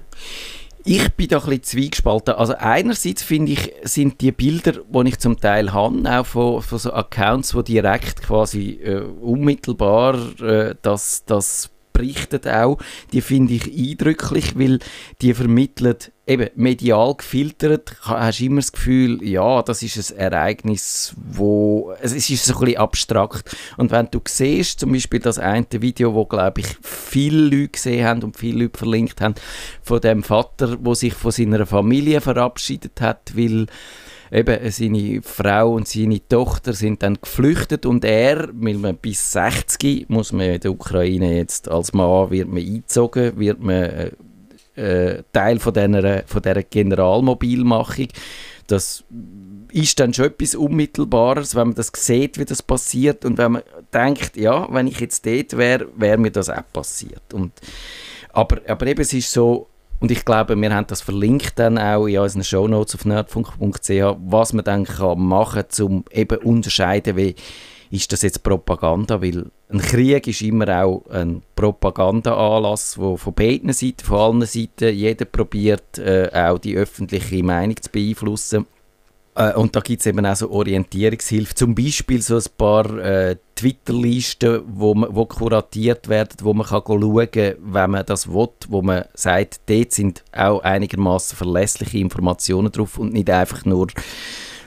Ich 0.86 1.10
bin 1.14 1.28
da 1.28 1.38
ein 1.40 1.46
bisschen 1.46 1.64
zwiegespalten. 1.64 2.36
Also 2.36 2.56
einerseits 2.58 3.22
finde 3.22 3.52
ich, 3.52 3.72
sind 3.84 4.22
die 4.22 4.32
Bilder, 4.32 4.74
die 4.88 5.10
ich 5.10 5.20
zum 5.20 5.40
Teil 5.40 5.74
habe, 5.74 6.10
auch 6.10 6.26
von, 6.26 6.62
von 6.62 6.80
so 6.80 6.94
Accounts, 6.94 7.52
die 7.52 7.74
direkt 7.74 8.22
quasi 8.22 8.80
äh, 8.82 9.02
unmittelbar 9.02 10.16
äh, 10.42 10.76
das, 10.82 11.26
das 11.26 11.70
berichtet 12.00 12.48
auch, 12.48 12.78
die 13.12 13.22
finde 13.22 13.54
ich 13.54 13.68
eindrücklich, 13.68 14.58
weil 14.58 14.80
die 15.22 15.34
vermittelt 15.34 16.14
eben 16.26 16.50
medial 16.56 17.16
gefiltert, 17.16 17.98
hast 18.04 18.40
immer 18.40 18.62
das 18.62 18.72
Gefühl, 18.72 19.22
ja, 19.24 19.62
das 19.64 19.82
ist 19.82 20.14
ein 20.14 20.18
Ereignis, 20.18 21.14
wo 21.18 21.94
es 22.02 22.14
ist 22.14 22.46
so 22.46 22.54
ein 22.54 22.60
bisschen 22.60 22.78
abstrakt. 22.78 23.56
Und 23.78 23.92
wenn 23.92 24.08
du 24.12 24.22
siehst, 24.28 24.80
zum 24.80 24.92
Beispiel 24.92 25.20
das 25.20 25.40
eine 25.40 25.66
Video, 25.72 26.14
wo 26.14 26.26
glaube 26.26 26.62
ich 26.62 26.68
viele 26.84 27.42
Leute 27.42 27.70
gesehen 27.70 28.06
haben 28.06 28.24
und 28.24 28.38
viele 28.38 28.64
Leute 28.64 28.78
verlinkt 28.78 29.20
haben, 29.22 29.36
von 29.82 30.00
dem 30.00 30.24
Vater, 30.24 30.78
wo 30.82 30.94
sich 30.94 31.14
von 31.14 31.32
seiner 31.32 31.66
Familie 31.66 32.22
verabschiedet 32.22 33.02
hat, 33.02 33.36
weil 33.36 33.66
eben 34.32 34.72
seine 34.72 35.22
Frau 35.22 35.74
und 35.74 35.88
seine 35.88 36.28
Tochter 36.28 36.74
sind 36.74 37.04
dann 37.04 37.18
geflüchtet 37.22 37.86
und 37.86 38.06
er, 38.06 38.50
weil 38.54 38.76
man 38.76 38.98
bis 38.98 39.32
60 39.32 40.10
muss 40.10 40.32
man 40.32 40.48
in 40.48 40.60
der 40.60 40.72
Ukraine 40.72 41.38
jetzt 41.38 41.70
als 41.70 41.94
Mann 41.94 42.30
wird 42.30 42.48
man 42.48 42.64
eingezogen, 42.64 43.40
wird 43.40 43.62
man 43.62 43.84
äh, 43.84 44.12
äh, 44.76 45.24
Teil 45.34 45.60
von 45.60 45.74
dieser, 45.74 46.24
von 46.26 46.42
dieser 46.42 46.64
Generalmobilmachung. 46.64 48.08
Das 48.68 49.04
ist 49.72 50.00
dann 50.00 50.14
schon 50.14 50.26
etwas 50.26 50.56
Unmittelbares, 50.56 51.56
wenn 51.56 51.70
man 51.70 51.76
das 51.76 51.92
sieht, 51.96 52.38
wie 52.40 52.46
das 52.46 52.64
passiert 52.64 53.26
und 53.26 53.38
wenn 53.38 53.54
man 53.54 53.64
denkt, 53.94 54.38
ja, 54.38 54.68
wenn 54.72 54.88
ich 54.88 55.00
jetzt 55.00 55.26
dort 55.26 55.58
wäre, 55.58 55.88
wäre 55.96 56.18
mir 56.18 56.32
das 56.32 56.50
auch 56.50 56.64
passiert. 56.72 57.34
Und, 57.34 57.52
aber, 58.32 58.62
aber 58.68 58.88
eben, 58.88 59.02
es 59.02 59.14
ist 59.14 59.32
so, 59.32 59.68
und 60.00 60.12
ich 60.12 60.24
glaube, 60.24 60.56
wir 60.56 60.74
haben 60.74 60.88
das 60.88 61.02
verlinkt 61.02 61.60
dann 61.60 61.78
auch 61.78 62.08
in 62.08 62.20
unseren 62.20 62.44
Shownotes 62.44 62.96
auf 62.96 63.06
nerdfunk.ch, 63.06 64.18
was 64.26 64.54
man 64.54 64.64
dann 64.66 64.86
kann 64.86 65.20
machen 65.20 65.64
kann, 65.68 65.86
um 65.86 66.06
eben 66.12 66.38
unterscheiden, 66.40 67.18
wie 67.18 67.36
ist 67.92 68.12
das 68.14 68.22
jetzt 68.22 68.44
Propaganda, 68.44 69.22
weil 69.22 69.46
ein 69.70 69.80
Krieg 69.80 70.28
ist 70.28 70.42
immer 70.42 70.84
auch 70.84 71.06
ein 71.10 71.42
Propagandaanlass, 71.56 72.98
wo 72.98 73.18
von 73.18 73.34
beiden 73.34 73.74
Seiten, 73.74 74.04
von 74.04 74.20
allen 74.20 74.46
Seiten, 74.46 74.96
jeder 74.96 75.26
probiert 75.26 75.98
äh, 75.98 76.30
auch 76.34 76.60
die 76.60 76.76
öffentliche 76.76 77.44
Meinung 77.44 77.76
zu 77.82 77.90
beeinflussen. 77.90 78.68
Äh, 79.40 79.54
und 79.54 79.74
da 79.76 79.80
gibt 79.80 80.02
es 80.02 80.06
eben 80.06 80.26
auch 80.26 80.36
so 80.36 80.52
Orientierungshilfe, 80.52 81.56
zum 81.56 81.74
Beispiel 81.74 82.22
so 82.22 82.36
ein 82.36 82.44
paar 82.58 82.98
äh, 82.98 83.38
Twitter-Listen, 83.56 84.64
wo, 84.68 84.94
wo 84.96 85.26
kuratiert 85.26 86.10
werden, 86.10 86.36
wo 86.42 86.54
man 86.54 86.68
kann 86.68 86.82
schauen 86.86 87.32
kann, 87.32 87.56
wenn 87.60 87.92
man 87.92 88.06
das 88.06 88.28
will, 88.28 88.50
wo 88.68 88.82
man 88.82 89.06
sagt, 89.14 89.62
dort 89.68 89.94
sind 89.94 90.24
auch 90.34 90.62
einigermaßen 90.62 91.38
verlässliche 91.38 92.00
Informationen 92.00 92.72
drauf 92.72 92.98
und 92.98 93.14
nicht 93.14 93.30
einfach 93.30 93.64
nur 93.64 93.88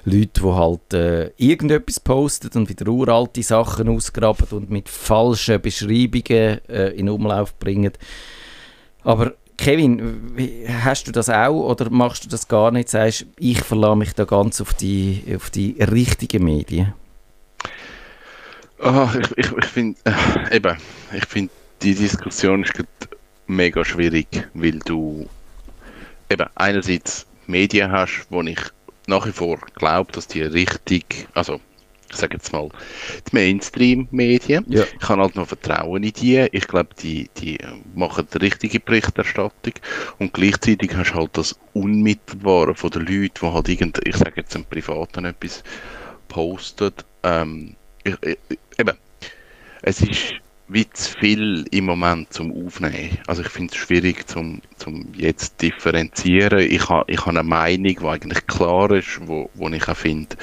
Leute, 0.04 0.40
die 0.40 0.48
halt 0.48 0.94
äh, 0.94 1.30
irgendetwas 1.36 2.00
posten 2.00 2.50
und 2.58 2.68
wieder 2.68 2.90
uralte 2.90 3.42
Sachen 3.42 3.90
ausgraben 3.90 4.46
und 4.50 4.70
mit 4.70 4.88
falschen 4.88 5.60
Beschreibungen 5.60 6.66
äh, 6.68 6.88
in 6.96 7.10
Umlauf 7.10 7.56
bringen. 7.58 7.92
Aber 9.04 9.34
Kevin, 9.56 10.36
hast 10.82 11.06
du 11.06 11.12
das 11.12 11.28
auch 11.28 11.68
oder 11.68 11.90
machst 11.90 12.24
du 12.24 12.28
das 12.28 12.48
gar 12.48 12.70
nicht? 12.70 12.88
Sagst, 12.88 13.26
ich 13.38 13.60
verlasse 13.62 13.96
mich 13.96 14.12
da 14.14 14.24
ganz 14.24 14.60
auf 14.60 14.74
die, 14.74 15.22
auf 15.36 15.50
die 15.50 15.76
richtigen 15.80 16.44
Medien? 16.44 16.94
Oh, 18.80 19.08
ich 19.18 19.30
ich, 19.36 19.52
ich 19.52 19.64
finde, 19.66 19.98
äh, 20.04 20.76
ich 21.16 21.26
finde, 21.26 21.52
die 21.82 21.94
Diskussion 21.94 22.64
ist 22.64 22.72
mega 23.46 23.84
schwierig, 23.84 24.48
weil 24.54 24.78
du 24.80 25.28
eben 26.28 26.48
einerseits 26.56 27.26
Medien 27.46 27.92
hast, 27.92 28.26
wo 28.30 28.42
ich 28.42 28.58
nach 29.06 29.26
wie 29.26 29.32
vor 29.32 29.58
glaube, 29.74 30.10
dass 30.12 30.26
die 30.26 30.42
richtig, 30.42 31.28
also 31.34 31.60
ich 32.12 32.18
sage 32.18 32.34
jetzt 32.34 32.52
mal, 32.52 32.68
die 33.26 33.34
Mainstream-Medien. 33.34 34.64
Ja. 34.68 34.84
Ich 35.00 35.08
habe 35.08 35.22
halt 35.22 35.34
noch 35.34 35.48
Vertrauen 35.48 36.02
in 36.02 36.12
die. 36.12 36.46
Ich 36.52 36.68
glaube, 36.68 36.90
die, 37.02 37.30
die 37.38 37.58
machen 37.94 38.28
die 38.32 38.38
richtige 38.38 38.80
Berichterstattung 38.80 39.74
und 40.18 40.32
gleichzeitig 40.34 40.94
hast 40.94 41.12
du 41.12 41.14
halt 41.14 41.36
das 41.36 41.58
Unmittelbare 41.72 42.74
von 42.74 42.90
den 42.90 43.06
Leuten, 43.06 43.32
die 43.40 43.46
halt 43.46 43.68
irgend, 43.68 44.00
ich 44.06 44.16
sage 44.16 44.34
jetzt 44.36 44.54
im 44.54 44.64
Privaten 44.64 45.24
etwas 45.24 45.64
postet. 46.28 47.04
Ähm, 47.22 47.76
ich, 48.04 48.14
ich, 48.22 48.38
eben, 48.78 48.96
es 49.82 50.00
ist 50.02 50.34
wie 50.72 50.88
zu 50.90 51.18
viel 51.18 51.66
im 51.70 51.84
Moment 51.84 52.32
zum 52.32 52.66
Aufnehmen. 52.66 53.18
Also 53.26 53.42
ich 53.42 53.48
finde 53.48 53.72
es 53.72 53.78
schwierig 53.78 54.26
zum, 54.26 54.62
zum 54.76 55.12
jetzt 55.14 55.60
differenzieren. 55.60 56.60
Ich 56.60 56.88
habe 56.88 57.10
ich 57.10 57.24
ha 57.24 57.30
eine 57.30 57.42
Meinung, 57.42 57.96
die 58.00 58.06
eigentlich 58.06 58.46
klar 58.46 58.90
ist, 58.90 59.20
wo, 59.26 59.50
wo 59.54 59.68
ich 59.68 59.88
auch 59.88 59.96
finde, 59.96 60.36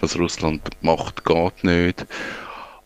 was 0.00 0.18
Russland 0.18 0.68
macht, 0.80 1.24
geht 1.24 1.64
nicht. 1.64 2.06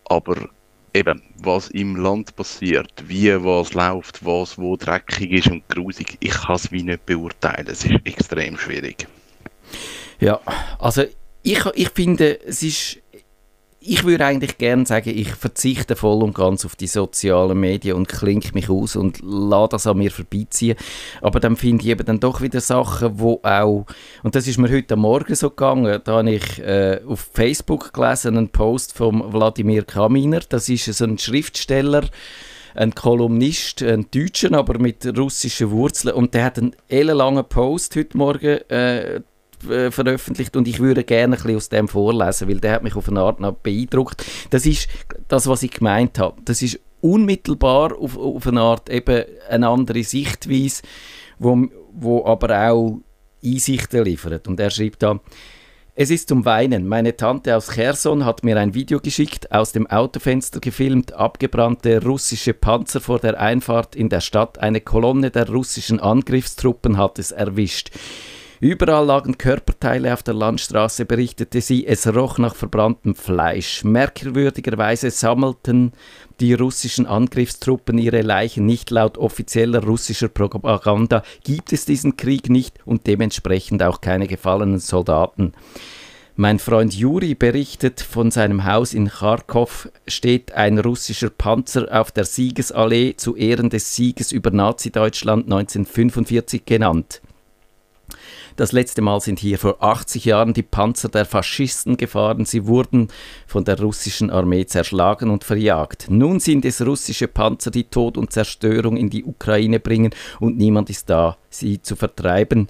Aber 0.05 0.49
eben, 0.93 1.21
was 1.37 1.69
im 1.69 1.95
Land 1.95 2.35
passiert, 2.35 2.91
wie 3.07 3.33
was 3.43 3.73
läuft, 3.73 4.23
was 4.25 4.57
wo 4.57 4.75
dreckig 4.75 5.31
ist 5.31 5.47
und 5.47 5.67
grusig, 5.69 6.17
ich 6.19 6.31
kann 6.31 6.55
es 6.55 6.71
wie 6.71 6.83
nicht 6.83 7.05
beurteilen. 7.05 7.67
Es 7.67 7.83
ist 7.83 7.95
extrem 8.03 8.57
schwierig. 8.57 9.07
Ja, 10.19 10.39
also 10.77 11.05
ich, 11.43 11.65
ich 11.73 11.89
finde, 11.89 12.39
es 12.45 12.61
ist 12.61 13.00
ich 13.83 14.03
würde 14.03 14.25
eigentlich 14.25 14.59
gerne 14.59 14.85
sagen, 14.85 15.09
ich 15.09 15.33
verzichte 15.33 15.95
voll 15.95 16.21
und 16.21 16.35
ganz 16.35 16.65
auf 16.65 16.75
die 16.75 16.85
sozialen 16.85 17.59
Medien 17.59 17.95
und 17.95 18.07
klinke 18.07 18.51
mich 18.53 18.69
aus 18.69 18.95
und 18.95 19.19
lasse 19.23 19.69
das 19.71 19.87
an 19.87 19.97
mir 19.97 20.11
vorbeiziehen. 20.11 20.77
Aber 21.19 21.39
dann 21.39 21.55
finde 21.55 21.83
ich 21.83 21.89
eben 21.89 22.05
dann 22.05 22.19
doch 22.19 22.41
wieder 22.41 22.61
Sachen, 22.61 23.19
wo 23.19 23.39
auch, 23.41 23.87
und 24.21 24.35
das 24.35 24.47
ist 24.47 24.59
mir 24.59 24.71
heute 24.71 24.95
Morgen 24.95 25.33
so 25.33 25.49
gegangen, 25.49 25.99
da 26.03 26.17
habe 26.17 26.31
ich 26.31 26.59
äh, 26.59 27.01
auf 27.07 27.31
Facebook 27.33 27.91
gelesen, 27.91 28.37
einen 28.37 28.49
Post 28.49 28.93
von 28.95 29.33
Wladimir 29.33 29.83
Kaminer, 29.83 30.41
das 30.47 30.69
ist 30.69 30.85
so 30.85 31.03
ein 31.03 31.17
Schriftsteller, 31.17 32.03
ein 32.75 32.93
Kolumnist, 32.93 33.81
ein 33.81 34.05
Deutscher, 34.11 34.53
aber 34.53 34.77
mit 34.77 35.05
russischen 35.17 35.71
Wurzeln. 35.71 36.13
Und 36.13 36.35
der 36.35 36.45
hat 36.45 36.59
einen 36.59 36.75
ellenlangen 36.87 37.45
Post 37.45 37.95
heute 37.95 38.15
Morgen 38.15 38.59
äh, 38.69 39.21
äh, 39.69 39.91
veröffentlicht 39.91 40.55
und 40.55 40.67
ich 40.67 40.79
würde 40.79 41.03
gerne 41.03 41.37
ein 41.43 41.55
aus 41.55 41.69
dem 41.69 41.87
vorlesen, 41.87 42.47
weil 42.47 42.59
der 42.59 42.73
hat 42.73 42.83
mich 42.83 42.95
auf 42.95 43.07
eine 43.07 43.21
Art 43.21 43.39
noch 43.39 43.53
beeindruckt. 43.53 44.23
Das 44.49 44.65
ist 44.65 44.87
das, 45.27 45.47
was 45.47 45.63
ich 45.63 45.71
gemeint 45.71 46.19
habe. 46.19 46.41
Das 46.45 46.61
ist 46.61 46.79
unmittelbar 47.01 47.97
auf, 47.97 48.17
auf 48.17 48.47
eine 48.47 48.61
Art 48.61 48.89
eben 48.89 49.25
eine 49.49 49.67
andere 49.67 50.03
Sichtweise, 50.03 50.83
wo, 51.39 51.67
wo 51.93 52.25
aber 52.25 52.69
auch 52.69 53.01
Einsichten 53.43 54.03
liefert. 54.03 54.47
Und 54.47 54.59
er 54.59 54.69
schreibt 54.69 55.03
da, 55.03 55.19
es 55.93 56.09
ist 56.09 56.29
zum 56.29 56.45
Weinen. 56.45 56.87
Meine 56.87 57.17
Tante 57.17 57.55
aus 57.55 57.69
Cherson 57.73 58.23
hat 58.23 58.45
mir 58.45 58.57
ein 58.57 58.73
Video 58.73 59.01
geschickt, 59.01 59.51
aus 59.51 59.73
dem 59.73 59.87
Autofenster 59.87 60.61
gefilmt, 60.61 61.13
abgebrannte 61.13 62.01
russische 62.03 62.53
Panzer 62.53 63.01
vor 63.01 63.19
der 63.19 63.39
Einfahrt 63.39 63.95
in 63.95 64.07
der 64.07 64.21
Stadt. 64.21 64.57
Eine 64.59 64.79
Kolonne 64.79 65.31
der 65.31 65.49
russischen 65.49 65.99
Angriffstruppen 65.99 66.97
hat 66.97 67.19
es 67.19 67.31
erwischt. 67.31 67.91
Überall 68.61 69.07
lagen 69.07 69.39
Körperteile 69.39 70.13
auf 70.13 70.21
der 70.21 70.35
Landstraße, 70.35 71.05
berichtete 71.05 71.61
sie. 71.61 71.87
Es 71.87 72.05
roch 72.07 72.37
nach 72.37 72.53
verbranntem 72.53 73.15
Fleisch. 73.15 73.83
Merkwürdigerweise 73.83 75.09
sammelten 75.09 75.93
die 76.39 76.53
russischen 76.53 77.07
Angriffstruppen 77.07 77.97
ihre 77.97 78.21
Leichen 78.21 78.67
nicht 78.67 78.91
laut 78.91 79.17
offizieller 79.17 79.83
russischer 79.83 80.27
Propaganda. 80.27 81.23
Gibt 81.43 81.73
es 81.73 81.85
diesen 81.85 82.17
Krieg 82.17 82.51
nicht 82.51 82.77
und 82.85 83.07
dementsprechend 83.07 83.81
auch 83.81 83.99
keine 83.99 84.27
gefallenen 84.27 84.77
Soldaten. 84.77 85.53
Mein 86.35 86.59
Freund 86.59 86.93
Juri 86.93 87.33
berichtet, 87.33 87.99
von 87.99 88.29
seinem 88.29 88.63
Haus 88.63 88.93
in 88.93 89.09
Kharkov 89.09 89.89
steht 90.05 90.51
ein 90.51 90.77
russischer 90.77 91.31
Panzer 91.31 91.87
auf 91.91 92.11
der 92.11 92.25
Siegesallee 92.25 93.15
zu 93.15 93.35
Ehren 93.35 93.71
des 93.71 93.95
Sieges 93.95 94.31
über 94.31 94.51
Nazi-Deutschland 94.51 95.45
1945 95.45 96.63
genannt. 96.63 97.21
Das 98.55 98.71
letzte 98.71 99.01
Mal 99.01 99.19
sind 99.21 99.39
hier 99.39 99.57
vor 99.57 99.83
80 99.83 100.25
Jahren 100.25 100.53
die 100.53 100.63
Panzer 100.63 101.09
der 101.09 101.25
Faschisten 101.25 101.97
gefahren. 101.97 102.45
Sie 102.45 102.67
wurden 102.67 103.07
von 103.47 103.63
der 103.63 103.79
russischen 103.79 104.29
Armee 104.29 104.65
zerschlagen 104.65 105.29
und 105.29 105.43
verjagt. 105.43 106.07
Nun 106.09 106.39
sind 106.39 106.65
es 106.65 106.85
russische 106.85 107.27
Panzer, 107.27 107.71
die 107.71 107.85
Tod 107.85 108.17
und 108.17 108.33
Zerstörung 108.33 108.97
in 108.97 109.09
die 109.09 109.23
Ukraine 109.23 109.79
bringen 109.79 110.11
und 110.39 110.57
niemand 110.57 110.89
ist 110.89 111.09
da, 111.09 111.37
sie 111.49 111.81
zu 111.81 111.95
vertreiben. 111.95 112.67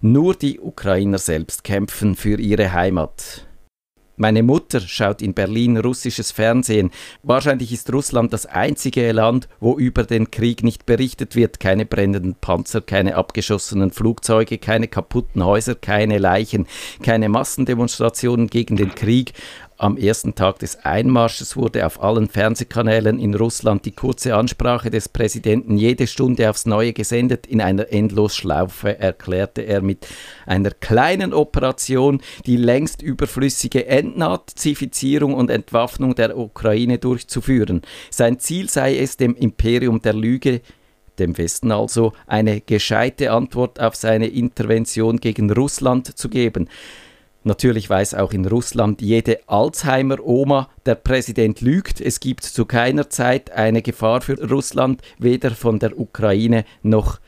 Nur 0.00 0.34
die 0.34 0.60
Ukrainer 0.60 1.18
selbst 1.18 1.64
kämpfen 1.64 2.14
für 2.14 2.38
ihre 2.38 2.72
Heimat. 2.72 3.43
Meine 4.16 4.44
Mutter 4.44 4.80
schaut 4.80 5.22
in 5.22 5.34
Berlin 5.34 5.76
russisches 5.76 6.30
Fernsehen. 6.30 6.92
Wahrscheinlich 7.24 7.72
ist 7.72 7.92
Russland 7.92 8.32
das 8.32 8.46
einzige 8.46 9.10
Land, 9.10 9.48
wo 9.58 9.76
über 9.76 10.04
den 10.04 10.30
Krieg 10.30 10.62
nicht 10.62 10.86
berichtet 10.86 11.34
wird. 11.34 11.58
Keine 11.58 11.84
brennenden 11.84 12.36
Panzer, 12.36 12.80
keine 12.80 13.16
abgeschossenen 13.16 13.90
Flugzeuge, 13.90 14.58
keine 14.58 14.86
kaputten 14.86 15.44
Häuser, 15.44 15.74
keine 15.74 16.18
Leichen, 16.18 16.66
keine 17.02 17.28
Massendemonstrationen 17.28 18.46
gegen 18.46 18.76
den 18.76 18.94
Krieg. 18.94 19.32
Am 19.76 19.96
ersten 19.96 20.36
Tag 20.36 20.60
des 20.60 20.84
Einmarsches 20.84 21.56
wurde 21.56 21.84
auf 21.84 22.00
allen 22.00 22.28
Fernsehkanälen 22.28 23.18
in 23.18 23.34
Russland 23.34 23.84
die 23.84 23.90
kurze 23.90 24.36
Ansprache 24.36 24.88
des 24.88 25.08
Präsidenten 25.08 25.76
jede 25.76 26.06
Stunde 26.06 26.48
aufs 26.48 26.64
Neue 26.64 26.92
gesendet. 26.92 27.48
In 27.48 27.60
einer 27.60 27.92
Endlosschlaufe 27.92 29.00
erklärte 29.00 29.62
er 29.62 29.82
mit 29.82 30.06
einer 30.46 30.70
kleinen 30.70 31.34
Operation 31.34 32.20
die 32.46 32.56
längst 32.56 33.02
überflüssige 33.02 33.86
Entnazifizierung 33.86 35.34
und 35.34 35.50
Entwaffnung 35.50 36.14
der 36.14 36.38
Ukraine 36.38 36.98
durchzuführen. 36.98 37.82
Sein 38.10 38.38
Ziel 38.38 38.70
sei 38.70 38.96
es, 38.96 39.16
dem 39.16 39.34
Imperium 39.34 40.00
der 40.00 40.14
Lüge 40.14 40.60
dem 41.18 41.36
Westen 41.38 41.70
also, 41.70 42.12
eine 42.26 42.60
gescheite 42.60 43.30
Antwort 43.30 43.80
auf 43.80 43.94
seine 43.94 44.26
Intervention 44.26 45.18
gegen 45.18 45.50
Russland 45.50 46.16
zu 46.18 46.28
geben. 46.28 46.68
Natürlich 47.46 47.90
weiß 47.90 48.14
auch 48.14 48.32
in 48.32 48.46
Russland 48.46 49.02
jede 49.02 49.38
Alzheimer-Oma, 49.46 50.70
der 50.86 50.94
Präsident 50.94 51.60
lügt. 51.60 52.00
Es 52.00 52.18
gibt 52.18 52.42
zu 52.42 52.64
keiner 52.64 53.10
Zeit 53.10 53.50
eine 53.50 53.82
Gefahr 53.82 54.22
für 54.22 54.42
Russland, 54.48 55.02
weder 55.18 55.50
von 55.50 55.78
der 55.78 55.98
Ukraine 56.00 56.64
noch 56.82 57.20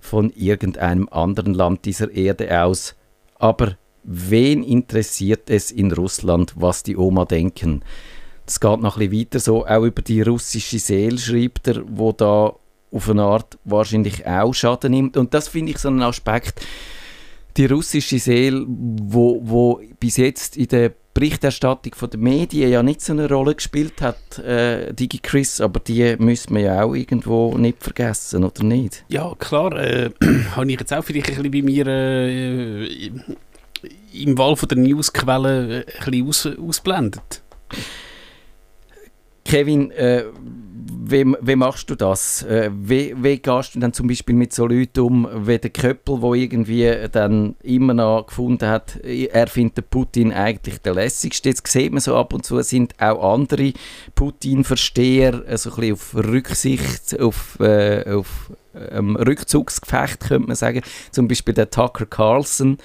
von 0.00 0.30
irgendeinem 0.30 1.08
anderen 1.08 1.54
Land 1.54 1.86
dieser 1.86 2.12
Erde 2.12 2.62
aus. 2.62 2.94
Aber 3.36 3.76
wen 4.04 4.62
interessiert 4.62 5.50
es 5.50 5.72
in 5.72 5.90
Russland, 5.90 6.54
was 6.56 6.84
die 6.84 6.96
Oma 6.96 7.24
denken? 7.24 7.82
Es 8.46 8.60
geht 8.60 8.80
noch 8.80 8.96
ein 8.96 9.08
bisschen 9.08 9.26
weiter 9.26 9.40
so, 9.40 9.66
auch 9.66 9.82
über 9.82 10.02
die 10.02 10.22
russische 10.22 10.78
Seele 10.78 11.18
schreibt 11.18 11.66
er, 11.66 11.82
wo 11.86 12.12
da 12.12 12.54
auf 12.92 13.10
eine 13.10 13.22
Art 13.22 13.58
wahrscheinlich 13.64 14.24
auch 14.24 14.52
Schaden 14.52 14.92
nimmt. 14.92 15.16
Und 15.16 15.34
das 15.34 15.48
finde 15.48 15.72
ich 15.72 15.78
so 15.78 15.88
einen 15.88 16.02
Aspekt, 16.02 16.64
die 17.56 17.66
russische 17.66 18.18
Seele, 18.18 18.64
wo, 18.66 19.40
wo 19.42 19.80
bis 20.00 20.16
jetzt 20.16 20.56
in 20.56 20.68
der 20.68 20.92
Berichterstattung 21.14 21.94
von 21.94 22.10
den 22.10 22.20
Medien 22.20 22.70
ja 22.70 22.82
nicht 22.82 23.00
so 23.00 23.12
eine 23.12 23.28
Rolle 23.28 23.54
gespielt 23.54 24.02
hat, 24.02 24.38
äh, 24.40 24.92
Digi 24.92 25.18
Chris, 25.18 25.60
aber 25.60 25.78
die 25.78 26.16
müssen 26.18 26.56
wir 26.56 26.62
ja 26.62 26.82
auch 26.82 26.94
irgendwo 26.94 27.56
nicht 27.56 27.82
vergessen, 27.82 28.42
oder 28.42 28.64
nicht? 28.64 29.04
Ja, 29.08 29.32
klar. 29.38 29.72
Äh, 29.78 30.10
habe 30.56 30.72
ich 30.72 30.80
jetzt 30.80 30.92
auch 30.92 31.04
vielleicht 31.04 31.28
ein 31.28 31.36
bisschen 31.36 31.52
bei 31.52 31.62
mir 31.62 31.86
äh, 31.86 33.10
im 34.12 34.36
Wahl 34.36 34.56
von 34.56 34.68
der 34.68 34.78
Newsquelle 34.78 35.84
ein 35.86 36.10
bisschen 36.10 36.28
aus, 36.28 36.46
ausblendet. 36.58 37.42
Kevin, 39.54 39.92
äh, 39.92 40.24
wie, 41.04 41.24
wie 41.40 41.54
machst 41.54 41.88
du 41.88 41.94
das? 41.94 42.42
Äh, 42.42 42.72
wie, 42.74 43.14
wie 43.16 43.38
gehst 43.38 43.76
du 43.76 43.78
dann 43.78 43.92
zum 43.92 44.08
Beispiel 44.08 44.34
mit 44.34 44.52
so 44.52 44.66
Leuten 44.66 44.98
um, 44.98 45.28
wie 45.46 45.58
der 45.58 45.70
Köppel, 45.70 46.18
der 46.20 46.32
irgendwie 46.32 47.08
dann 47.12 47.54
immer 47.62 47.94
noch 47.94 48.26
gefunden 48.26 48.68
hat, 48.68 48.96
er 49.04 49.46
findet 49.46 49.90
Putin 49.90 50.32
eigentlich 50.32 50.78
der 50.78 50.94
lässigste. 50.94 51.50
Jetzt 51.50 51.68
sieht 51.68 51.92
man 51.92 52.00
so 52.00 52.16
ab 52.16 52.32
und 52.32 52.44
zu, 52.44 52.60
sind 52.62 53.00
auch 53.00 53.32
andere 53.32 53.74
Putin-Versteher 54.16 55.46
äh, 55.46 55.56
so 55.56 55.70
ein 55.70 55.76
bisschen 55.76 55.92
auf 55.92 56.14
Rücksicht, 56.16 57.20
auf, 57.20 57.60
äh, 57.60 58.10
auf 58.10 58.50
ähm, 58.74 59.14
Rückzugsgefecht, 59.14 60.18
könnte 60.18 60.48
man 60.48 60.56
sagen. 60.56 60.82
Zum 61.12 61.28
Beispiel 61.28 61.54
der 61.54 61.70
Tucker 61.70 62.06
Carlson 62.06 62.78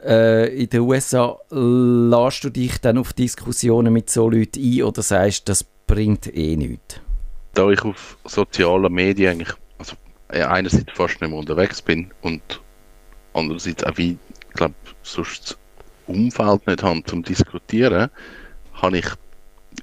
äh, 0.00 0.62
in 0.62 0.68
den 0.68 0.82
USA. 0.82 1.36
Lässt 1.50 2.44
du 2.44 2.50
dich 2.50 2.78
dann 2.78 2.98
auf 2.98 3.14
Diskussionen 3.14 3.92
mit 3.92 4.10
so 4.10 4.30
Leuten 4.30 4.62
ein 4.62 4.84
oder 4.84 5.02
sagst, 5.02 5.48
das 5.48 5.66
bringt 5.88 6.32
eh 6.36 6.54
nichts? 6.54 7.00
da 7.58 7.70
ich 7.70 7.82
auf 7.82 8.16
sozialen 8.24 8.92
Medien 8.92 9.32
eigentlich 9.32 9.52
also 9.78 9.96
einerseits 10.28 10.92
fast 10.92 11.20
nicht 11.20 11.30
mehr 11.30 11.38
unterwegs 11.38 11.82
bin 11.82 12.12
und 12.22 12.60
andererseits 13.34 13.82
auch 13.82 13.96
wie, 13.96 14.16
ich 14.48 14.54
glaube, 14.54 14.74
sonst 15.02 15.50
das 15.50 15.58
Umfeld 16.06 16.66
nicht 16.68 16.84
habe 16.84 17.02
zum 17.04 17.24
Diskutieren, 17.24 18.10
habe 18.74 18.98
ich, 18.98 19.06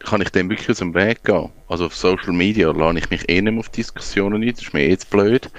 kann 0.05 0.21
ich 0.21 0.29
dem 0.29 0.49
wirklich 0.49 0.69
aus 0.69 0.77
dem 0.77 0.93
Weg 0.93 1.25
gehen. 1.25 1.51
Also 1.67 1.87
auf 1.87 1.95
Social 1.95 2.31
Media 2.31 2.71
lade 2.71 2.97
ich 2.97 3.09
mich 3.09 3.27
eh 3.27 3.41
nicht 3.41 3.51
mehr 3.51 3.59
auf 3.59 3.69
Diskussionen 3.69 4.41
ein, 4.41 4.51
das 4.51 4.61
ist 4.61 4.73
mir 4.73 4.87
jetzt 4.87 5.09
blöd. 5.09 5.49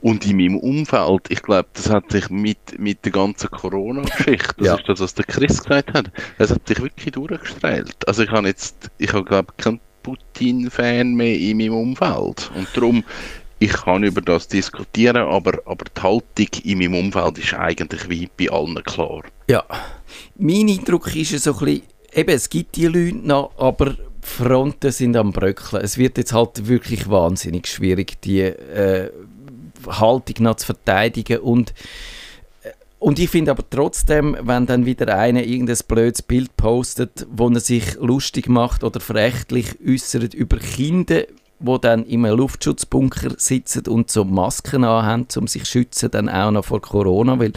Und 0.00 0.24
in 0.26 0.36
meinem 0.36 0.58
Umfeld, 0.58 1.22
ich 1.28 1.42
glaube, 1.42 1.68
das 1.72 1.90
hat 1.90 2.12
sich 2.12 2.30
mit, 2.30 2.78
mit 2.78 3.04
der 3.04 3.12
ganzen 3.12 3.50
Corona-Geschichte, 3.50 4.54
das 4.58 4.66
ja. 4.66 4.74
ist 4.76 4.88
das, 4.88 5.00
was 5.00 5.14
der 5.14 5.24
Chris 5.24 5.62
gesagt 5.62 5.92
hat, 5.92 6.10
es 6.38 6.50
hat 6.50 6.68
sich 6.68 6.80
wirklich 6.80 7.12
durchgestrahlt. 7.12 8.06
Also 8.06 8.22
ich 8.22 8.30
habe 8.30 8.46
jetzt, 8.46 8.90
ich 8.98 9.12
habe 9.12 9.24
glaube 9.24 9.52
keinen 9.56 9.80
Putin-Fan 10.02 11.14
mehr 11.14 11.36
in 11.36 11.58
meinem 11.58 11.74
Umfeld. 11.74 12.50
Und 12.54 12.68
darum, 12.74 13.04
ich 13.58 13.72
kann 13.72 14.04
über 14.04 14.20
das 14.20 14.46
diskutieren, 14.48 15.16
aber, 15.16 15.60
aber 15.66 15.84
die 15.84 16.00
Haltung 16.00 16.48
in 16.62 16.78
meinem 16.78 16.94
Umfeld 16.94 17.38
ist 17.38 17.54
eigentlich 17.54 18.08
wie 18.08 18.28
bei 18.36 18.50
allen 18.50 18.82
klar. 18.84 19.22
Ja, 19.48 19.64
mein 20.36 20.68
Eindruck 20.68 21.14
ist 21.16 21.42
so 21.42 21.52
ein 21.52 21.58
bisschen, 21.58 21.82
eben, 22.12 22.30
es 22.30 22.48
gibt 22.48 22.76
die 22.76 22.86
Leute 22.86 23.16
noch, 23.16 23.50
aber 23.58 23.94
die 23.94 23.98
Fronten 24.22 24.92
sind 24.92 25.16
am 25.16 25.32
Bröckeln. 25.32 25.82
Es 25.82 25.98
wird 25.98 26.18
jetzt 26.18 26.32
halt 26.32 26.68
wirklich 26.68 27.10
wahnsinnig 27.10 27.66
schwierig, 27.66 28.20
die 28.20 28.42
äh, 28.42 29.10
Haltung 29.86 30.44
noch 30.44 30.56
zu 30.56 30.66
verteidigen 30.66 31.38
und 31.38 31.74
und 33.00 33.20
ich 33.20 33.30
finde 33.30 33.52
aber 33.52 33.62
trotzdem, 33.70 34.36
wenn 34.40 34.66
dann 34.66 34.84
wieder 34.84 35.16
einer 35.16 35.44
irgendein 35.44 35.78
blödes 35.86 36.20
Bild 36.20 36.56
postet, 36.56 37.28
wo 37.30 37.48
er 37.48 37.60
sich 37.60 37.94
lustig 37.94 38.48
macht 38.48 38.82
oder 38.82 38.98
verächtlich 38.98 39.76
äußert 39.86 40.34
über 40.34 40.58
Kinder, 40.58 41.22
wo 41.60 41.78
dann 41.78 42.04
im 42.04 42.24
Luftschutzbunker 42.24 43.34
sitzen 43.36 43.86
und 43.86 44.10
so 44.10 44.24
Masken 44.24 44.82
anhaben, 44.82 45.28
um 45.36 45.46
sich 45.46 45.64
zu 45.64 45.70
schützen, 45.72 46.10
dann 46.10 46.28
auch 46.28 46.50
noch 46.50 46.64
vor 46.64 46.80
Corona, 46.80 47.38
weil 47.38 47.52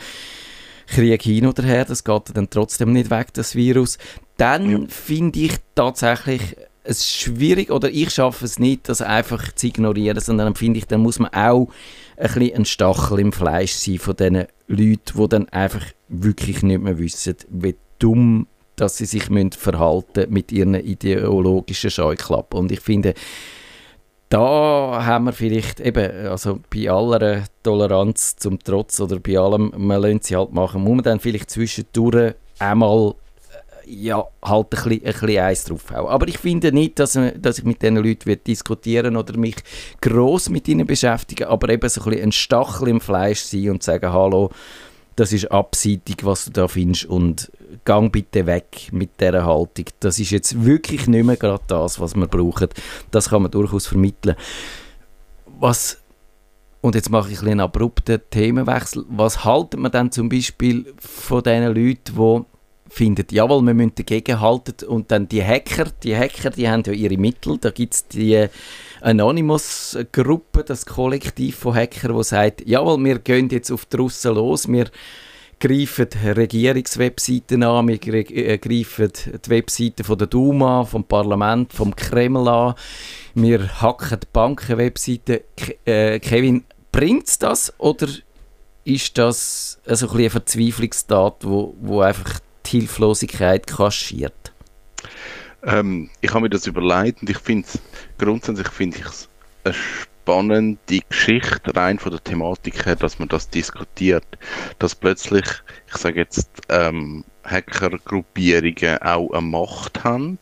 Krieg 0.88 1.24
hin 1.24 1.48
oder 1.48 1.64
her, 1.64 1.86
das 1.86 2.04
geht 2.04 2.36
dann 2.36 2.50
trotzdem 2.50 2.94
nicht 2.94 3.10
weg, 3.10 3.34
das 3.34 3.56
Virus. 3.56 3.98
Dann 4.38 4.70
ja. 4.70 4.80
finde 4.88 5.40
ich 5.40 5.54
tatsächlich 5.74 6.56
es 6.84 7.08
schwierig, 7.08 7.72
oder 7.72 7.90
ich 7.90 8.10
schaffe 8.10 8.46
es 8.46 8.60
nicht, 8.60 8.90
das 8.90 9.02
einfach 9.02 9.54
zu 9.54 9.68
ignorieren, 9.68 10.20
sondern 10.20 10.48
dann 10.48 10.56
finde 10.56 10.80
ich, 10.80 10.88
dann 10.88 11.02
muss 11.02 11.20
man 11.20 11.34
auch 11.34 11.70
bisschen 12.22 12.56
ein 12.56 12.66
Stachel 12.66 13.20
im 13.20 13.32
Fleisch 13.32 13.74
sein 13.74 14.00
von 14.00 14.16
diesen 14.16 14.46
Leuten, 14.68 15.18
die 15.18 15.30
dann 15.30 15.50
einfach 15.50 15.86
wirklich 16.08 16.64
nicht 16.64 16.82
mehr 16.82 16.98
wissen, 16.98 17.36
wie 17.50 17.76
dumm 18.00 18.48
dass 18.82 18.98
sie 18.98 19.06
sich 19.06 19.30
müssen 19.30 19.52
verhalten 19.52 20.34
mit 20.34 20.52
ihren 20.52 20.74
ideologischen 20.74 21.92
Scheuklappen. 21.92 22.60
Und 22.60 22.72
ich 22.72 22.80
finde, 22.80 23.14
da 24.30 25.04
haben 25.06 25.26
wir 25.26 25.34
vielleicht 25.34 25.80
eben, 25.80 26.28
also 26.28 26.60
bei 26.74 26.90
aller 26.90 27.44
Toleranz 27.62 28.38
zum 28.38 28.58
Trotz 28.58 29.00
oder 29.00 29.20
bei 29.20 29.38
allem, 29.38 29.72
man 29.78 30.02
lernt 30.02 30.24
sie 30.24 30.36
halt 30.36 30.54
machen, 30.54 30.82
muss 30.82 30.96
man 30.96 31.04
dann 31.04 31.20
vielleicht 31.20 31.52
zwischendurch 31.52 32.34
einmal 32.58 33.14
ja, 33.92 34.26
halt 34.42 34.68
ein 34.68 34.70
bisschen, 34.70 34.92
ein 34.92 35.02
bisschen 35.02 35.40
eins 35.40 35.64
drauf 35.66 35.92
auch. 35.92 36.10
Aber 36.10 36.28
ich 36.28 36.38
finde 36.38 36.72
nicht, 36.72 36.98
dass, 36.98 37.20
dass 37.36 37.60
ich 37.60 37.66
mit 37.66 37.82
diesen 37.82 37.98
Leuten 37.98 38.38
diskutieren 38.48 39.18
oder 39.18 39.38
mich 39.38 39.58
gross 40.00 40.50
mit 40.50 40.68
ihnen 40.68 40.88
beschäftigen, 40.88 41.46
aber 41.46 41.70
eben 41.70 41.88
so 41.90 42.02
ein 42.02 42.10
bisschen 42.10 42.24
ein 42.24 42.32
Stachel 42.32 42.88
im 42.88 43.02
Fleisch 43.02 43.42
sein 43.42 43.70
und 43.70 43.84
sagen, 43.84 44.12
hallo, 44.14 44.50
das 45.18 45.34
ist 45.34 45.52
abseitig, 45.52 46.24
was 46.24 46.46
du 46.46 46.52
da 46.52 46.68
findest 46.68 47.06
und 47.06 47.52
gang 47.84 48.12
bitte 48.12 48.46
weg 48.46 48.90
mit 48.92 49.20
dieser 49.20 49.46
Haltung. 49.46 49.86
Das 50.00 50.20
ist 50.20 50.32
jetzt 50.32 50.64
wirklich 50.64 51.08
nicht 51.08 51.26
mehr 51.26 51.36
gerade 51.36 51.64
das, 51.68 52.00
was 52.00 52.16
wir 52.16 52.28
brauchen. 52.28 52.70
Das 53.12 53.30
kann 53.30 53.42
man 53.42 53.52
durchaus 53.52 53.88
vermitteln. 53.88 54.36
Was 55.60 55.98
und 56.80 56.96
jetzt 56.96 57.12
mache 57.12 57.32
ich 57.32 57.42
einen 57.42 57.60
abrupten 57.60 58.22
Themenwechsel. 58.32 59.06
Was 59.10 59.46
haltet 59.46 59.80
man 59.80 59.92
dann 59.92 60.12
zum 60.12 60.30
Beispiel 60.30 60.92
von 60.98 61.44
diesen 61.44 61.68
Leuten, 61.68 62.16
die 62.16 62.46
findet, 62.92 63.32
jawohl, 63.32 63.62
wir 63.64 63.74
müssen 63.74 63.96
dagegen 63.96 64.40
halten. 64.40 64.86
Und 64.86 65.12
dann 65.12 65.28
die 65.28 65.44
Hacker, 65.44 65.86
die 66.04 66.16
Hacker, 66.16 66.50
die 66.52 66.70
haben 66.70 66.84
ja 66.86 66.92
ihre 66.92 67.18
Mittel. 67.18 67.58
Da 67.58 67.72
gibt 67.72 67.94
es 67.94 68.08
die 68.08 68.48
Anonymous-Gruppe, 69.02 70.64
das 70.64 70.86
Kollektiv 70.86 71.56
von 71.56 71.74
Hackern, 71.74 72.14
wo 72.14 72.22
sagt, 72.22 72.68
jawohl, 72.68 73.04
wir 73.04 73.20
gehen 73.20 73.50
jetzt 73.50 73.72
auf 73.72 73.86
die 73.86 73.98
Russen 73.98 74.36
los, 74.36 74.68
wir 74.68 74.86
greifen 75.60 76.08
Regierungswebseiten 76.36 77.64
an, 77.64 77.88
wir 77.88 78.00
äh, 78.14 78.58
greifen 78.58 79.12
die 79.46 79.50
Webseiten 79.50 80.04
von 80.04 80.18
der 80.18 80.28
Duma, 80.28 80.84
vom 80.84 81.04
Parlament, 81.04 81.72
vom 81.72 81.96
Kreml 81.96 82.48
an, 82.48 82.74
wir 83.36 83.82
hacken 83.82 84.20
die 84.20 84.28
Bankenwebseiten. 84.34 85.40
Äh, 85.86 86.20
Kevin, 86.20 86.64
bringt 86.92 87.42
das 87.42 87.74
oder 87.78 88.08
ist 88.84 89.18
das 89.18 89.80
also 89.86 90.10
ein, 90.10 90.22
ein 90.22 90.30
Verzweiflungstat, 90.30 91.46
wo, 91.46 91.76
wo 91.80 92.02
einfach 92.02 92.40
die 92.66 92.80
Hilflosigkeit 92.80 93.68
kaschiert? 93.68 94.52
Ähm, 95.64 96.10
ich 96.22 96.32
habe 96.32 96.42
mir 96.42 96.50
das 96.50 96.68
überlegt 96.68 97.22
und 97.22 97.30
ich 97.30 97.38
finde 97.38 97.68
grundsätzlich 98.18 98.70
finde 98.70 98.98
ich 98.98 99.06
es 99.06 99.30
eine 99.64 99.74
spannende 99.74 101.00
Geschichte 101.10 101.76
rein 101.76 102.00
von 102.00 102.12
der 102.12 102.24
Thematik 102.24 102.86
her, 102.86 102.96
dass 102.96 103.20
man 103.20 103.28
das 103.28 103.50
diskutiert, 103.50 104.26
dass 104.80 104.96
plötzlich, 104.96 105.46
ich 105.88 105.98
sage 105.98 106.20
jetzt, 106.20 106.50
ähm, 106.70 107.24
Hackergruppierungen 107.44 109.02
auch 109.02 109.32
eine 109.32 109.42
Macht 109.42 110.04
haben 110.04 110.38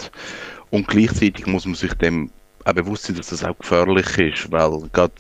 und 0.70 0.88
gleichzeitig 0.88 1.48
muss 1.48 1.66
man 1.66 1.76
sich 1.76 1.94
dem 1.96 2.32
auch 2.66 2.74
bewusst 2.74 3.06
sein, 3.06 3.16
dass 3.16 3.30
das 3.30 3.44
auch 3.44 3.58
gefährlich 3.58 4.18
ist, 4.18 4.52
weil 4.52 4.90
gerade 4.92 5.14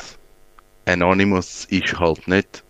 Anonymous 0.85 1.65
ist 1.65 1.99
halt 1.99 2.27
nicht 2.27 2.63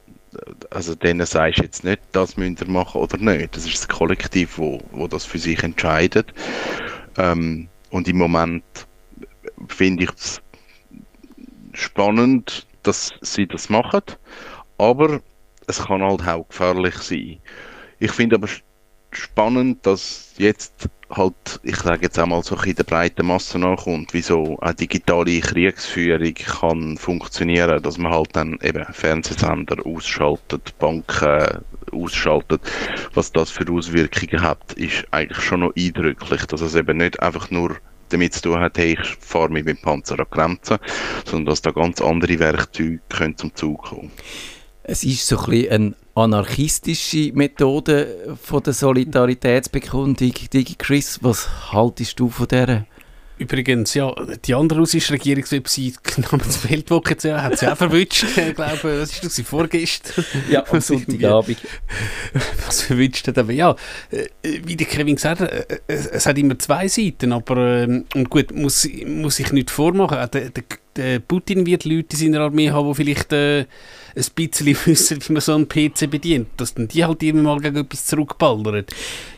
also 0.70 0.96
denen 0.96 1.26
sagst 1.26 1.60
du 1.60 1.64
jetzt 1.64 1.84
nicht, 1.84 2.02
das 2.12 2.38
müsst 2.38 2.62
ihr 2.62 2.70
machen 2.70 3.02
oder 3.02 3.18
nicht. 3.18 3.56
Das 3.56 3.66
ist 3.66 3.80
das 3.80 3.88
Kollektiv, 3.88 4.58
wo, 4.58 4.80
wo 4.92 5.08
das 5.08 5.26
für 5.26 5.40
sich 5.40 5.62
entscheidet. 5.64 6.34
Ähm, 7.18 7.68
und 7.90 8.08
im 8.08 8.18
Moment 8.18 8.64
finde 9.68 10.04
ich 10.04 10.12
es 10.12 10.42
spannend, 11.74 12.68
dass 12.84 13.14
sie 13.22 13.48
das 13.48 13.70
machen, 13.70 14.02
aber 14.78 15.22
es 15.68 15.84
kann 15.86 16.02
halt 16.02 16.28
auch 16.28 16.48
gefährlich 16.48 16.96
sein. 16.96 17.40
Ich 18.00 18.12
finde 18.12 18.36
aber 18.36 18.48
spannend, 19.12 19.86
dass 19.86 20.34
jetzt 20.38 20.90
halt, 21.10 21.60
ich 21.64 21.78
sage 21.78 22.04
jetzt 22.04 22.20
einmal 22.20 22.44
so 22.44 22.56
in 22.56 22.76
der 22.76 22.84
breiten 22.84 23.26
Masse 23.26 23.58
nachkommt, 23.58 24.14
wie 24.14 24.22
so 24.22 24.58
eine 24.60 24.76
digitale 24.76 25.40
Kriegsführung 25.40 26.34
kann 26.34 26.98
funktionieren, 26.98 27.82
dass 27.82 27.98
man 27.98 28.12
halt 28.12 28.30
dann 28.34 28.60
eben 28.62 28.86
Fernsehsender 28.92 29.86
ausschaltet, 29.86 30.78
Banken 30.78 31.64
ausschaltet. 31.92 32.62
Was 33.14 33.32
das 33.32 33.50
für 33.50 33.72
Auswirkungen 33.72 34.42
hat, 34.42 34.74
ist 34.74 35.06
eigentlich 35.12 35.42
schon 35.42 35.62
noch 35.62 35.76
eindrücklich, 35.76 36.46
dass 36.46 36.62
es 36.62 36.76
eben 36.76 36.98
nicht 36.98 37.20
einfach 37.22 37.50
nur 37.50 37.78
damit 38.10 38.34
zu 38.34 38.42
tun 38.42 38.60
hat, 38.60 38.78
hey, 38.78 38.98
ich 39.00 39.18
fahre 39.20 39.50
mit 39.50 39.68
dem 39.68 39.78
Panzer 39.78 40.20
an 40.20 40.26
die 40.30 40.36
Grenze, 40.36 40.80
sondern 41.26 41.46
dass 41.48 41.62
da 41.62 41.72
ganz 41.72 42.02
andere 42.02 42.40
Werkzeuge 42.40 43.00
können 43.10 43.38
zum 43.38 43.54
Zug 43.56 43.84
kommen. 43.84 44.12
Es 44.84 45.04
ist 45.04 45.28
so 45.28 45.38
ein 45.38 45.46
bisschen 45.52 45.72
eine 45.72 45.96
anarchistische 46.20 47.32
Methode 47.34 48.38
von 48.42 48.64
der 48.64 48.74
Solidaritätsbekundung. 48.74 50.34
Digi 50.54 50.76
Chris, 50.78 51.20
was 51.22 51.50
haltest 51.72 52.20
du 52.20 52.30
von 52.30 52.48
der? 52.48 52.86
Übrigens, 53.40 53.94
ja, 53.94 54.14
die 54.44 54.54
andere 54.54 54.80
russische 54.82 55.14
Regierungswebsite 55.14 55.98
namens 56.30 56.70
Weltwoche 56.70 57.16
hat 57.42 57.58
sie 57.58 57.72
auch 57.72 57.78
verwünscht. 57.78 58.26
ich 58.36 58.54
glaube, 58.54 59.02
was 59.02 59.14
ist 59.14 59.24
das, 59.24 59.40
vorgestern? 59.48 60.26
Ja, 60.50 60.66
am 60.70 60.82
Sonntagabend. 60.82 61.58
Was 62.66 62.82
verwünscht 62.82 63.26
hat. 63.30 63.38
Aber 63.38 63.54
ja, 63.54 63.78
äh, 64.12 64.28
wie 64.66 64.76
der 64.76 64.88
Kevin 64.88 65.16
gesagt 65.16 65.40
hat, 65.40 65.52
äh, 65.52 65.80
es 65.88 66.26
hat 66.26 66.38
immer 66.38 66.60
zwei 66.60 66.90
Seiten, 66.90 67.32
aber 67.32 67.84
ähm, 67.84 68.04
und 68.14 68.30
gut, 68.30 68.54
muss, 68.54 68.86
muss 69.06 69.40
ich 69.40 69.54
nicht 69.54 69.72
vormachen. 69.72 70.18
Der, 70.34 70.50
der, 70.50 70.64
der 70.98 71.20
Putin 71.20 71.66
wird 71.66 71.86
Leute 71.86 72.18
in 72.18 72.34
seiner 72.34 72.42
Armee 72.42 72.72
haben, 72.72 72.90
die 72.90 72.96
vielleicht 72.96 73.32
äh, 73.32 73.66
ein 74.20 74.34
bisschen 74.36 74.78
wissen, 74.86 75.20
wie 75.26 75.34
man 75.34 75.42
so 75.42 75.56
einen 75.56 75.68
PC 75.68 76.10
bedient. 76.10 76.50
Dass 76.58 76.74
dann 76.74 76.88
die 76.88 77.06
halt 77.06 77.24
immer 77.24 77.42
mal 77.42 77.60
gegen 77.60 77.78
etwas 77.78 78.06
zurückballern, 78.06 78.86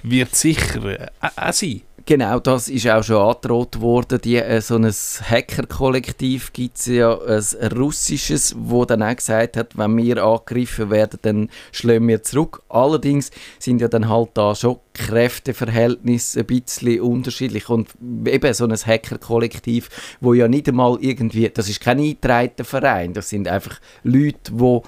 wird 0.03 0.35
sicher 0.35 0.85
äh, 0.85 1.07
auch 1.21 1.53
sein. 1.53 1.81
Genau, 2.11 2.41
das 2.41 2.67
ist 2.67 2.89
auch 2.89 3.05
schon 3.05 3.15
angedroht 3.15 3.79
worden. 3.79 4.19
Die, 4.21 4.35
äh, 4.35 4.59
so 4.59 4.75
ein 4.75 4.83
Hacker-Kollektiv 4.83 6.51
gibt 6.51 6.77
es 6.77 6.87
ja, 6.87 7.17
ein 7.17 7.71
russisches, 7.71 8.53
wo 8.57 8.83
dann 8.83 9.01
auch 9.01 9.15
gesagt 9.15 9.55
hat, 9.55 9.77
wenn 9.77 9.95
wir 9.95 10.21
angegriffen 10.21 10.89
werden, 10.89 11.19
dann 11.21 11.49
schlagen 11.71 12.09
wir 12.09 12.21
zurück. 12.21 12.63
Allerdings 12.67 13.31
sind 13.59 13.79
ja 13.79 13.87
dann 13.87 14.09
halt 14.09 14.31
da 14.33 14.55
schon 14.55 14.79
Kräfteverhältnisse 14.93 16.41
ein 16.41 16.47
bisschen 16.47 16.99
unterschiedlich. 16.99 17.69
Und 17.69 17.87
eben 18.25 18.53
so 18.53 18.65
ein 18.65 18.75
Hacker-Kollektiv, 18.75 19.87
wo 20.19 20.33
ja 20.33 20.49
nicht 20.49 20.67
einmal 20.67 20.97
irgendwie, 20.99 21.49
das 21.49 21.69
ist 21.69 21.79
kein 21.79 21.99
eingetragener 21.99 22.65
Verein, 22.65 23.13
das 23.13 23.29
sind 23.29 23.47
einfach 23.47 23.79
Leute, 24.03 24.51
die 24.51 24.81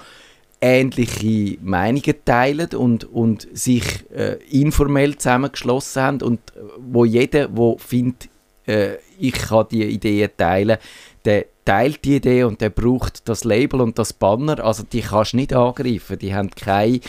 ähnliche 0.63 1.57
Meinungen 1.61 2.15
teilen 2.23 2.69
und, 2.69 3.03
und 3.03 3.47
sich 3.51 3.83
äh, 4.15 4.37
informell 4.49 5.17
zusammengeschlossen 5.17 6.01
haben 6.01 6.21
und 6.21 6.39
äh, 6.39 6.61
wo 6.77 7.03
jeder, 7.03 7.49
der 7.49 7.75
findet, 7.79 8.29
äh, 8.65 8.93
ich 9.19 9.33
kann 9.33 9.67
die 9.69 9.83
Ideen 9.83 10.29
teilen, 10.37 10.77
der 11.25 11.45
teilt 11.65 12.05
die 12.05 12.15
Idee 12.15 12.43
und 12.43 12.61
der 12.61 12.69
braucht 12.69 13.27
das 13.27 13.43
Label 13.43 13.81
und 13.81 13.99
das 13.99 14.13
Banner, 14.13 14.63
also 14.63 14.83
die 14.83 15.01
kannst 15.01 15.33
du 15.33 15.37
nicht 15.37 15.53
angreifen, 15.53 16.17
die 16.17 16.33
haben 16.33 16.49
keine 16.49 17.01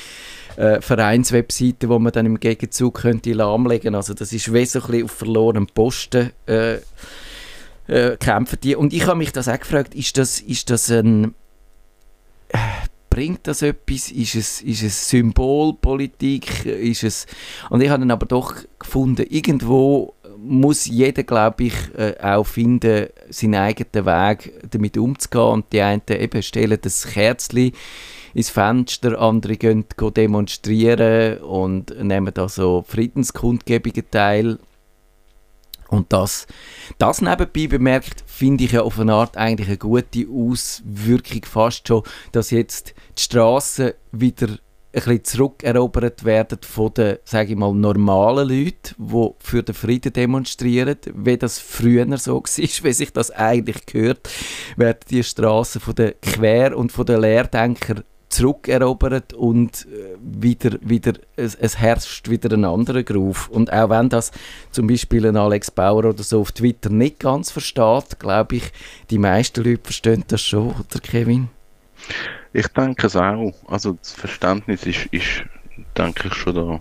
äh, 0.56 0.80
Vereinswebseite, 0.80 1.88
wo 1.88 2.00
man 2.00 2.12
dann 2.12 2.26
im 2.26 2.40
Gegenzug 2.40 3.02
könnte 3.02 3.34
lahmlegen 3.34 3.94
also 3.94 4.14
das 4.14 4.32
ist 4.32 4.52
wie 4.52 4.66
so 4.66 4.80
bisschen 4.80 5.04
auf 5.04 5.12
verlorenen 5.12 5.68
Posten 5.68 6.32
äh, 6.46 6.78
äh, 7.86 8.16
kämpfen 8.16 8.58
die. 8.62 8.74
Und 8.74 8.92
ich 8.92 9.06
habe 9.06 9.18
mich 9.18 9.32
das 9.32 9.48
auch 9.48 9.58
gefragt, 9.58 9.94
ist 9.94 10.18
das, 10.18 10.40
ist 10.40 10.70
das 10.70 10.90
ein 10.90 11.34
äh, 12.48 12.58
bringt 13.14 13.46
das 13.46 13.62
etwas? 13.62 14.10
Ist 14.10 14.34
es, 14.34 14.60
ist 14.60 14.82
es 14.82 15.08
Symbolpolitik? 15.08 16.66
Ist 16.66 17.04
es 17.04 17.26
und 17.70 17.80
ich 17.80 17.88
habe 17.88 18.00
dann 18.00 18.10
aber 18.10 18.26
doch 18.26 18.56
gefunden, 18.76 19.24
irgendwo 19.30 20.14
muss 20.36 20.86
jeder, 20.86 21.22
glaube 21.22 21.64
ich, 21.64 21.74
äh, 21.96 22.16
auch 22.20 22.44
finden, 22.44 23.06
seinen 23.30 23.54
eigenen 23.54 24.04
Weg 24.04 24.52
damit 24.68 24.98
umzugehen. 24.98 25.44
Und 25.44 25.72
die 25.72 25.80
einen 25.80 26.02
eben 26.08 26.42
stellen 26.42 26.78
das 26.82 27.06
Kerzchen 27.06 27.70
ins 28.34 28.50
Fenster, 28.50 29.20
andere 29.20 29.56
gehen 29.56 29.84
demonstrieren 30.16 31.38
und 31.38 31.96
nehmen 32.02 32.34
da 32.34 32.48
so 32.48 32.84
Friedenskundgebungen 32.86 34.10
teil. 34.10 34.58
Und 35.94 36.12
das, 36.12 36.46
das 36.98 37.22
nebenbei 37.22 37.66
bemerkt, 37.66 38.24
finde 38.26 38.64
ich 38.64 38.72
ja 38.72 38.82
auf 38.82 38.98
eine 38.98 39.14
Art 39.14 39.36
eigentlich 39.36 39.68
eine 39.68 39.78
gute 39.78 40.26
Auswirkung 40.28 41.44
fast 41.44 41.86
schon, 41.88 42.02
dass 42.32 42.50
jetzt 42.50 42.94
die 43.16 43.22
Straßen 43.22 43.92
wieder 44.12 44.48
ein 44.48 44.58
bisschen 44.92 45.24
zurückerobert 45.24 46.24
werden 46.24 46.58
von 46.62 46.94
den, 46.94 47.18
sage 47.24 47.52
ich 47.52 47.58
mal, 47.58 47.74
normalen 47.74 48.48
Leuten, 48.48 48.94
die 48.98 49.30
für 49.38 49.62
den 49.62 49.74
Frieden 49.74 50.12
demonstrieren, 50.12 50.96
wie 51.14 51.36
das 51.36 51.58
früher 51.58 52.16
so 52.18 52.36
war, 52.42 52.44
wie 52.44 52.92
sich 52.92 53.12
das 53.12 53.30
eigentlich 53.30 53.86
gehört, 53.86 54.28
werden 54.76 55.00
die 55.10 55.24
Straßen 55.24 55.80
von 55.80 55.94
den 55.94 56.12
Quer- 56.20 56.76
und 56.76 56.92
von 56.92 57.06
den 57.06 57.20
Lehrdenkern 57.20 58.04
zurückerobert 58.34 59.32
und 59.32 59.86
äh, 59.86 60.16
wieder, 60.20 60.78
wieder, 60.80 61.12
es, 61.36 61.54
es, 61.54 61.78
herrscht 61.78 62.28
wieder 62.28 62.52
ein 62.52 62.64
anderer 62.64 63.02
Groove. 63.02 63.48
Und 63.48 63.72
auch 63.72 63.90
wenn 63.90 64.08
das 64.08 64.32
zum 64.70 64.86
Beispiel 64.86 65.26
ein 65.26 65.36
Alex 65.36 65.70
Bauer 65.70 66.04
oder 66.04 66.22
so 66.22 66.40
auf 66.40 66.52
Twitter 66.52 66.90
nicht 66.90 67.20
ganz 67.20 67.50
versteht, 67.50 68.18
glaube 68.18 68.56
ich, 68.56 68.72
die 69.10 69.18
meisten 69.18 69.62
Leute 69.62 69.82
verstehen 69.84 70.24
das 70.26 70.42
schon, 70.42 70.68
oder 70.70 71.00
Kevin? 71.00 71.48
Ich 72.52 72.66
denke 72.68 73.06
es 73.06 73.16
auch. 73.16 73.54
Also 73.66 73.92
das 73.92 74.12
Verständnis 74.12 74.84
ist, 74.84 75.06
ist 75.12 75.44
denke 75.96 76.28
ich, 76.28 76.34
schon 76.34 76.54
da. 76.54 76.80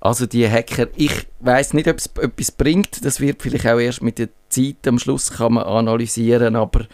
Also 0.00 0.26
die 0.26 0.48
Hacker, 0.48 0.88
ich 0.96 1.26
weiß 1.40 1.74
nicht, 1.74 1.86
ob 1.88 1.98
es 1.98 2.10
etwas 2.20 2.50
bringt. 2.50 3.04
Das 3.04 3.20
wird 3.20 3.42
vielleicht 3.42 3.66
auch 3.66 3.78
erst 3.78 4.02
mit 4.02 4.18
der 4.18 4.28
Zeit 4.48 4.86
am 4.86 4.98
Schluss 4.98 5.30
kann 5.30 5.54
man 5.54 5.64
analysieren, 5.64 6.56
aber 6.56 6.86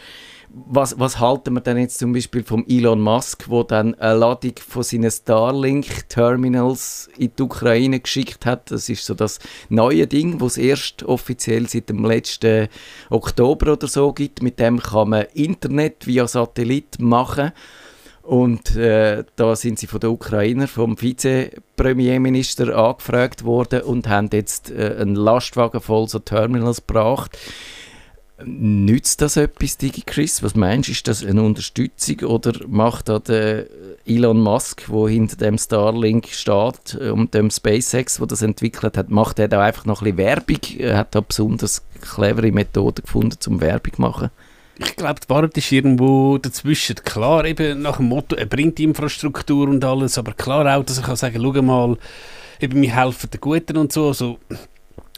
was, 0.50 0.98
was 0.98 1.20
halten 1.20 1.54
wir 1.54 1.60
denn 1.60 1.78
jetzt 1.78 1.98
zum 1.98 2.12
Beispiel 2.12 2.42
vom 2.42 2.64
Elon 2.68 3.00
Musk, 3.00 3.48
wo 3.48 3.62
dann 3.62 3.94
eine 3.94 4.18
Ladung 4.18 4.54
von 4.66 4.82
seinen 4.82 5.10
Starlink-Terminals 5.10 7.10
in 7.18 7.32
die 7.36 7.42
Ukraine 7.42 8.00
geschickt 8.00 8.46
hat? 8.46 8.70
Das 8.70 8.88
ist 8.88 9.04
so 9.04 9.14
das 9.14 9.38
neue 9.68 10.06
Ding, 10.06 10.40
was 10.40 10.52
es 10.52 10.64
erst 10.64 11.02
offiziell 11.02 11.68
seit 11.68 11.90
dem 11.90 12.04
letzten 12.04 12.68
Oktober 13.10 13.72
oder 13.72 13.88
so 13.88 14.12
gibt. 14.12 14.42
Mit 14.42 14.58
dem 14.58 14.80
kann 14.80 15.10
man 15.10 15.26
Internet 15.34 16.06
via 16.06 16.26
Satellit 16.26 16.98
machen. 16.98 17.52
Und 18.22 18.76
äh, 18.76 19.24
da 19.36 19.56
sind 19.56 19.78
sie 19.78 19.86
von 19.86 20.00
der 20.00 20.10
Ukrainer, 20.10 20.68
vom 20.68 20.98
Vize-Premierminister 20.98 22.76
angefragt 22.76 23.44
worden 23.44 23.82
und 23.82 24.06
haben 24.06 24.28
jetzt 24.32 24.70
äh, 24.70 24.96
einen 25.00 25.14
Lastwagen 25.14 25.80
voll 25.80 26.08
so 26.08 26.18
Terminals 26.18 26.86
gebracht. 26.86 27.38
Nützt 28.44 29.20
das 29.20 29.36
etwas, 29.36 29.78
DigiChris? 29.78 30.44
Was 30.44 30.54
meinst 30.54 30.88
du, 30.88 30.92
ist 30.92 31.08
das 31.08 31.24
eine 31.24 31.42
Unterstützung 31.42 32.20
oder 32.20 32.52
macht 32.68 33.08
da 33.08 33.18
der 33.18 33.66
Elon 34.06 34.40
Musk, 34.40 34.86
der 34.86 35.08
hinter 35.08 35.36
dem 35.36 35.58
Starlink 35.58 36.28
steht 36.28 36.94
und 36.94 37.34
dem 37.34 37.50
SpaceX, 37.50 38.20
wo 38.20 38.26
das 38.26 38.42
entwickelt 38.42 38.96
hat, 38.96 39.10
macht 39.10 39.40
er 39.40 39.48
da 39.48 39.62
einfach 39.62 39.86
noch 39.86 40.02
ein 40.02 40.14
bisschen 40.14 40.18
Werbung? 40.18 40.60
Er 40.78 40.98
hat 40.98 41.16
da 41.16 41.20
besonders 41.20 41.82
clevere 42.00 42.52
Methoden 42.52 43.02
gefunden, 43.02 43.40
zum 43.40 43.60
Werbung 43.60 43.94
zu 43.94 44.00
machen? 44.00 44.30
Ich 44.78 44.94
glaube, 44.94 45.18
die 45.18 45.28
Wahrheit 45.28 45.56
ist 45.56 45.72
irgendwo 45.72 46.38
dazwischen. 46.38 46.94
Klar, 46.94 47.44
eben 47.44 47.82
nach 47.82 47.96
dem 47.96 48.06
Motto, 48.06 48.36
er 48.36 48.46
bringt 48.46 48.78
die 48.78 48.84
Infrastruktur 48.84 49.68
und 49.68 49.84
alles, 49.84 50.16
aber 50.16 50.32
klar 50.32 50.76
auch, 50.76 50.84
dass 50.84 50.98
er 50.98 51.04
kann 51.04 51.16
sagen, 51.16 51.40
schau 51.42 51.62
mal, 51.62 51.96
eben, 52.60 52.80
wir 52.80 52.94
helfen 52.94 53.30
den 53.30 53.40
Guten 53.40 53.76
und 53.76 53.92
so. 53.92 54.06
Also, 54.06 54.38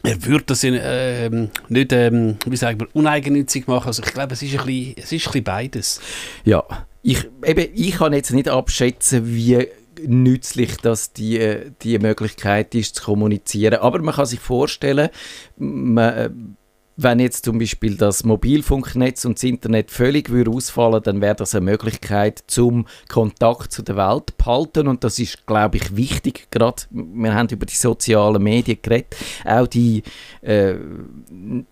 er 0.02 0.24
würde 0.24 0.44
das 0.46 0.64
in, 0.64 0.74
äh, 0.74 1.30
nicht, 1.68 1.92
ähm, 1.92 2.36
wie 2.46 2.56
sagen 2.56 2.80
wir, 2.80 2.88
uneigennützig 2.94 3.66
machen. 3.66 3.88
Also 3.88 4.02
ich 4.02 4.12
glaube, 4.12 4.32
es 4.32 4.42
ist 4.42 4.58
ein 4.58 4.66
bisschen, 4.66 4.94
es 4.96 5.12
ist 5.12 5.26
ein 5.26 5.32
bisschen 5.32 5.44
beides. 5.44 6.00
Ja, 6.44 6.64
ich, 7.02 7.28
eben, 7.44 7.68
ich 7.74 7.92
kann 7.96 8.12
jetzt 8.12 8.32
nicht 8.32 8.48
abschätzen, 8.48 9.26
wie 9.26 9.68
nützlich 10.06 10.78
dass 10.78 11.12
die, 11.12 11.58
die 11.82 11.98
Möglichkeit 11.98 12.74
ist 12.74 12.96
zu 12.96 13.04
kommunizieren. 13.04 13.80
Aber 13.80 14.00
man 14.00 14.14
kann 14.14 14.26
sich 14.26 14.40
vorstellen, 14.40 15.10
man, 15.58 16.56
wenn 17.02 17.18
jetzt 17.18 17.44
zum 17.44 17.58
Beispiel 17.58 17.96
das 17.96 18.24
Mobilfunknetz 18.24 19.24
und 19.24 19.38
das 19.38 19.44
Internet 19.44 19.90
völlig 19.90 20.30
ausfallen 20.48 21.02
dann 21.02 21.20
wäre 21.20 21.34
das 21.34 21.54
eine 21.54 21.64
Möglichkeit, 21.64 22.42
zum 22.46 22.86
Kontakt 23.08 23.72
zu 23.72 23.82
der 23.82 23.96
Welt 23.96 24.30
zu 24.30 24.36
behalten. 24.36 24.88
Und 24.88 25.04
das 25.04 25.18
ist, 25.18 25.46
glaube 25.46 25.78
ich, 25.78 25.96
wichtig. 25.96 26.48
Gerade, 26.50 26.82
wir 26.90 27.34
haben 27.34 27.48
über 27.48 27.66
die 27.66 27.74
sozialen 27.74 28.42
Medien 28.42 28.78
geredet. 28.82 29.16
Auch 29.44 29.66
die 29.66 30.02
äh, 30.42 30.74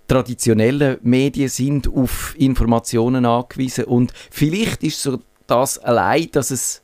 traditionellen 0.07 0.99
Medien 1.03 1.49
sind 1.49 1.89
auf 1.89 2.35
Informationen 2.39 3.27
angewiesen. 3.27 3.85
Und 3.85 4.13
vielleicht 4.31 4.83
ist 4.83 5.03
so 5.03 5.19
das 5.47 5.79
allein, 5.79 6.29
dass 6.33 6.51
es 6.51 6.83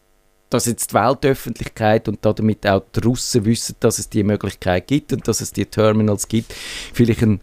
dass 0.51 0.67
jetzt 0.67 0.93
die 0.93 0.95
Weltöffentlichkeit 0.95 2.07
und 2.07 2.25
damit 2.25 2.65
auch 2.65 2.85
die 2.95 3.01
Russen 3.01 3.45
wissen, 3.45 3.75
dass 3.81 3.99
es 3.99 4.09
die 4.09 4.23
Möglichkeit 4.23 4.87
gibt 4.87 5.13
und 5.13 5.27
dass 5.27 5.41
es 5.41 5.53
die 5.53 5.67
Terminals 5.67 6.29
gibt, 6.29 6.55
vielleicht 6.93 7.25
eine 7.25 7.41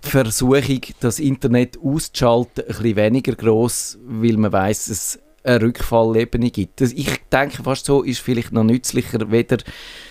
Versuchung, 0.00 0.80
das 1.00 1.18
Internet 1.18 1.78
auszuschalten, 1.82 2.64
ein 2.64 2.66
bisschen 2.68 2.96
weniger 2.96 3.34
groß, 3.34 3.98
weil 4.04 4.36
man 4.36 4.52
weiß, 4.52 4.88
es 4.88 5.18
eine 5.44 5.62
Rückfallebene 5.62 6.50
gibt. 6.50 6.80
Ich 6.80 7.20
denke 7.32 7.62
fast 7.62 7.86
so 7.86 8.02
ist 8.02 8.20
vielleicht 8.20 8.52
noch 8.52 8.64
nützlicher, 8.64 9.30
weder, 9.30 9.58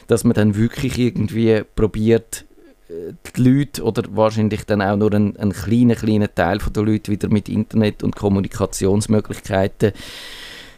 dass 0.07 0.23
man 0.23 0.33
dann 0.33 0.55
wirklich 0.55 0.97
irgendwie 0.97 1.63
probiert, 1.75 2.45
äh, 2.89 3.13
die 3.35 3.41
Leute 3.41 3.83
oder 3.83 4.03
wahrscheinlich 4.11 4.65
dann 4.65 4.81
auch 4.81 4.97
nur 4.97 5.13
ein, 5.13 5.37
ein 5.37 5.53
kleiner, 5.53 5.95
kleiner 5.95 6.33
Teil 6.33 6.57
der 6.57 6.83
Leute 6.83 7.11
wieder 7.11 7.29
mit 7.29 7.47
Internet 7.47 8.03
und 8.03 8.15
Kommunikationsmöglichkeiten 8.15 9.93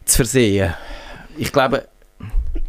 zu 0.05 0.15
versehen. 0.17 0.73
Ich 1.37 1.51
glaube, 1.51 1.87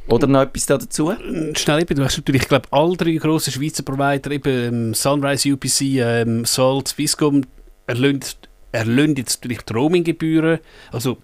oder 0.08 0.26
noch 0.26 0.42
etwas 0.42 0.66
dazu? 0.66 1.12
Schnell 1.54 1.82
eben, 1.82 1.96
du 1.96 2.04
hast 2.04 2.16
natürlich, 2.16 2.42
ich 2.42 2.48
glaube, 2.48 2.68
alle 2.70 2.96
drei 2.96 3.12
grossen 3.12 3.52
Schweizer 3.52 3.82
Provider, 3.82 4.30
eben 4.30 4.74
ähm, 4.90 4.94
Sunrise 4.94 5.52
UPC, 5.52 5.80
ähm, 5.98 6.44
Salt, 6.44 6.88
Swisscom, 6.88 7.42
erlösen 7.86 9.16
jetzt 9.16 9.42
natürlich 9.42 9.62
die 9.62 9.72
Roaminggebühren. 9.72 10.58
Also 10.92 11.18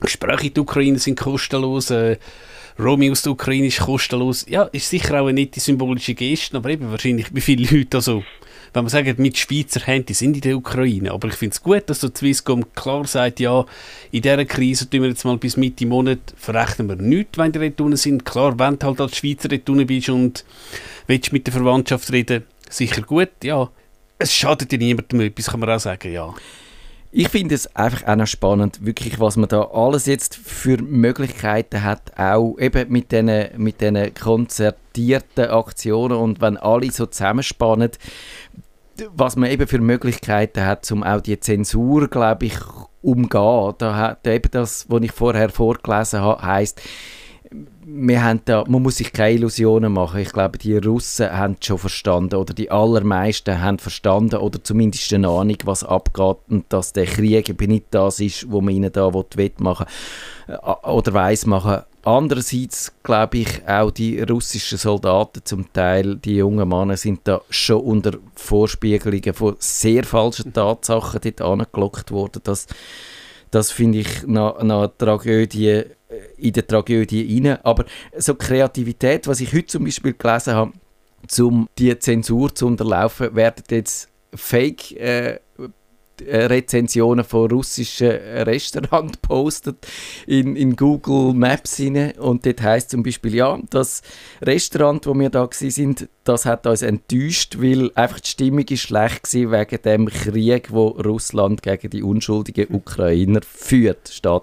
Gespräche 0.00 0.48
in 0.48 0.54
der 0.54 0.62
Ukraine 0.62 0.98
sind 0.98 1.18
kostenlos, 1.18 1.90
äh, 1.90 2.16
Roaming 2.78 3.12
aus 3.12 3.22
der 3.22 3.32
Ukraine 3.32 3.66
ist 3.66 3.80
kostenlos. 3.80 4.46
Ja, 4.48 4.64
ist 4.64 4.88
sicher 4.88 5.20
auch 5.20 5.26
eine 5.26 5.40
nette 5.40 5.60
symbolische 5.60 6.14
Geste, 6.14 6.56
aber 6.56 6.70
eben 6.70 6.90
wahrscheinlich, 6.90 7.34
wie 7.34 7.40
viele 7.40 7.68
Leute, 7.70 7.98
also 7.98 8.24
wenn 8.72 8.84
man 8.84 8.88
sagt, 8.88 9.18
mit 9.18 9.36
Schweizer 9.36 9.80
Handy 9.80 10.14
sind 10.14 10.34
in 10.36 10.40
der 10.40 10.56
Ukraine. 10.56 11.12
Aber 11.12 11.28
ich 11.28 11.34
finde 11.34 11.52
es 11.52 11.62
gut, 11.62 11.82
dass 11.86 12.00
der 12.00 12.10
Swisscom 12.14 12.72
klar 12.74 13.06
sagt, 13.06 13.40
ja, 13.40 13.66
in 14.10 14.22
dieser 14.22 14.44
Krise 14.44 14.88
tun 14.88 15.02
wir 15.02 15.10
jetzt 15.10 15.24
mal 15.24 15.36
bis 15.36 15.56
Mitte 15.56 15.86
Monat, 15.86 16.20
verrechnen 16.36 16.88
wir 16.88 16.96
nichts, 16.96 17.36
wenn 17.36 17.52
die 17.52 17.58
Retouren 17.58 17.96
sind. 17.96 18.24
Klar, 18.24 18.58
wenn 18.58 18.78
du 18.78 18.86
halt 18.86 19.00
als 19.00 19.16
Schweizer 19.16 19.50
Retouren 19.50 19.86
bist 19.86 20.08
und 20.08 20.44
willst 21.06 21.32
mit 21.32 21.46
der 21.46 21.52
Verwandtschaft 21.52 22.10
reden, 22.12 22.44
sicher 22.70 23.02
gut, 23.02 23.30
ja. 23.44 23.70
Es 24.18 24.34
schadet 24.34 24.70
dir 24.70 24.78
niemandem 24.78 25.20
etwas, 25.20 25.50
kann 25.50 25.60
man 25.60 25.70
auch 25.70 25.80
sagen, 25.80 26.12
ja. 26.12 26.32
Ich 27.14 27.28
finde 27.28 27.54
es 27.54 27.76
einfach 27.76 28.08
auch 28.08 28.16
noch 28.16 28.26
spannend, 28.26 28.86
wirklich, 28.86 29.20
was 29.20 29.36
man 29.36 29.46
da 29.46 29.64
alles 29.64 30.06
jetzt 30.06 30.34
für 30.34 30.80
Möglichkeiten 30.80 31.82
hat, 31.82 32.18
auch 32.18 32.56
eben 32.58 32.90
mit 32.90 33.12
diesen 33.12 33.50
mit 33.58 33.78
konzertierten 34.18 35.50
Aktionen 35.50 36.16
und 36.16 36.40
wenn 36.40 36.56
alle 36.56 36.90
so 36.90 37.04
zusammenspannen, 37.04 37.90
was 39.14 39.36
man 39.36 39.50
eben 39.50 39.66
für 39.66 39.78
Möglichkeiten 39.78 40.64
hat, 40.64 40.90
um 40.90 41.02
auch 41.02 41.20
die 41.20 41.38
Zensur, 41.38 42.08
glaube 42.08 42.46
ich, 42.46 42.58
umgehen. 43.02 43.74
Da 43.76 43.94
hat 43.94 44.26
eben 44.26 44.50
das, 44.50 44.86
was 44.88 45.02
ich 45.02 45.12
vorher 45.12 45.50
vorgelesen 45.50 46.20
habe, 46.20 46.42
heisst, 46.42 46.80
wir 47.84 48.22
haben 48.22 48.40
da, 48.44 48.64
man 48.68 48.82
muss 48.82 48.96
sich 48.96 49.12
keine 49.12 49.34
Illusionen 49.34 49.92
machen. 49.92 50.20
Ich 50.20 50.32
glaube, 50.32 50.58
die 50.58 50.76
Russen 50.76 51.30
haben 51.30 51.56
schon 51.60 51.78
verstanden 51.78 52.36
oder 52.36 52.54
die 52.54 52.70
allermeisten 52.70 53.60
haben 53.60 53.78
verstanden 53.78 54.36
oder 54.36 54.62
zumindest 54.62 55.12
eine 55.12 55.28
Ahnung, 55.28 55.56
was 55.64 55.84
abgeht 55.84 56.36
und 56.48 56.72
dass 56.72 56.92
der 56.92 57.06
Krieg 57.06 57.48
eben 57.48 57.70
nicht 57.70 57.86
das 57.90 58.20
ist, 58.20 58.50
wo 58.50 58.60
man 58.60 58.74
ihnen 58.74 58.92
da 58.92 59.12
wettmachen 59.12 59.86
äh, 60.46 60.56
oder 60.88 61.12
weiss 61.12 61.46
machen. 61.46 61.82
Andererseits 62.04 62.92
glaube 63.04 63.38
ich 63.38 63.68
auch 63.68 63.92
die 63.92 64.20
russischen 64.20 64.78
Soldaten 64.78 65.42
zum 65.44 65.72
Teil, 65.72 66.16
die 66.16 66.36
jungen 66.36 66.68
Männer 66.68 66.96
sind 66.96 67.20
da 67.24 67.42
schon 67.48 67.80
unter 67.80 68.18
Vorspiegelungen 68.34 69.34
von 69.34 69.56
sehr 69.58 70.02
falschen 70.02 70.52
Tatsachen 70.52 71.20
dort 71.22 71.40
angelockt 71.40 72.10
worden. 72.10 72.40
Das, 72.42 72.66
das 73.52 73.70
finde 73.70 73.98
ich 73.98 74.24
eine, 74.24 74.56
eine 74.56 74.90
Tragödie 74.98 75.84
in 76.36 76.52
der 76.52 76.66
Tragödie 76.66 77.40
rein. 77.42 77.58
Aber 77.64 77.84
so 78.16 78.34
Kreativität, 78.34 79.26
was 79.26 79.40
ich 79.40 79.52
heute 79.52 79.66
zum 79.66 79.84
Beispiel 79.84 80.14
gelesen 80.14 80.54
habe, 80.54 80.72
um 81.40 81.68
die 81.78 81.96
Zensur 81.98 82.54
zu 82.54 82.66
unterlaufen, 82.66 83.34
werden 83.34 83.64
jetzt 83.70 84.08
Fake 84.34 84.92
äh, 84.92 85.34
äh, 85.34 85.38
Rezensionen 86.28 87.24
von 87.24 87.50
russischen 87.50 88.10
Restaurants 88.10 89.18
postet 89.22 89.86
in, 90.26 90.56
in 90.56 90.76
Google 90.76 91.34
Maps 91.34 91.76
hinein. 91.76 92.12
und 92.18 92.46
dort 92.46 92.62
heißt 92.62 92.90
zum 92.90 93.02
Beispiel 93.02 93.34
ja 93.34 93.58
das 93.70 94.02
Restaurant, 94.42 95.06
wo 95.06 95.14
wir 95.14 95.30
da 95.30 95.48
sind, 95.52 96.08
das 96.24 96.46
hat 96.46 96.66
uns 96.66 96.82
enttäuscht, 96.82 97.56
weil 97.58 97.90
einfach 97.94 98.20
die 98.20 98.28
Stimmung 98.28 98.64
ist 98.68 98.80
schlecht 98.80 99.32
war 99.34 99.60
wegen 99.60 99.82
dem 99.82 100.06
Krieg, 100.08 100.72
wo 100.72 100.88
Russland 100.88 101.62
gegen 101.62 101.90
die 101.90 102.02
unschuldigen 102.02 102.74
Ukrainer 102.74 103.40
führt, 103.42 104.08
steht 104.08 104.42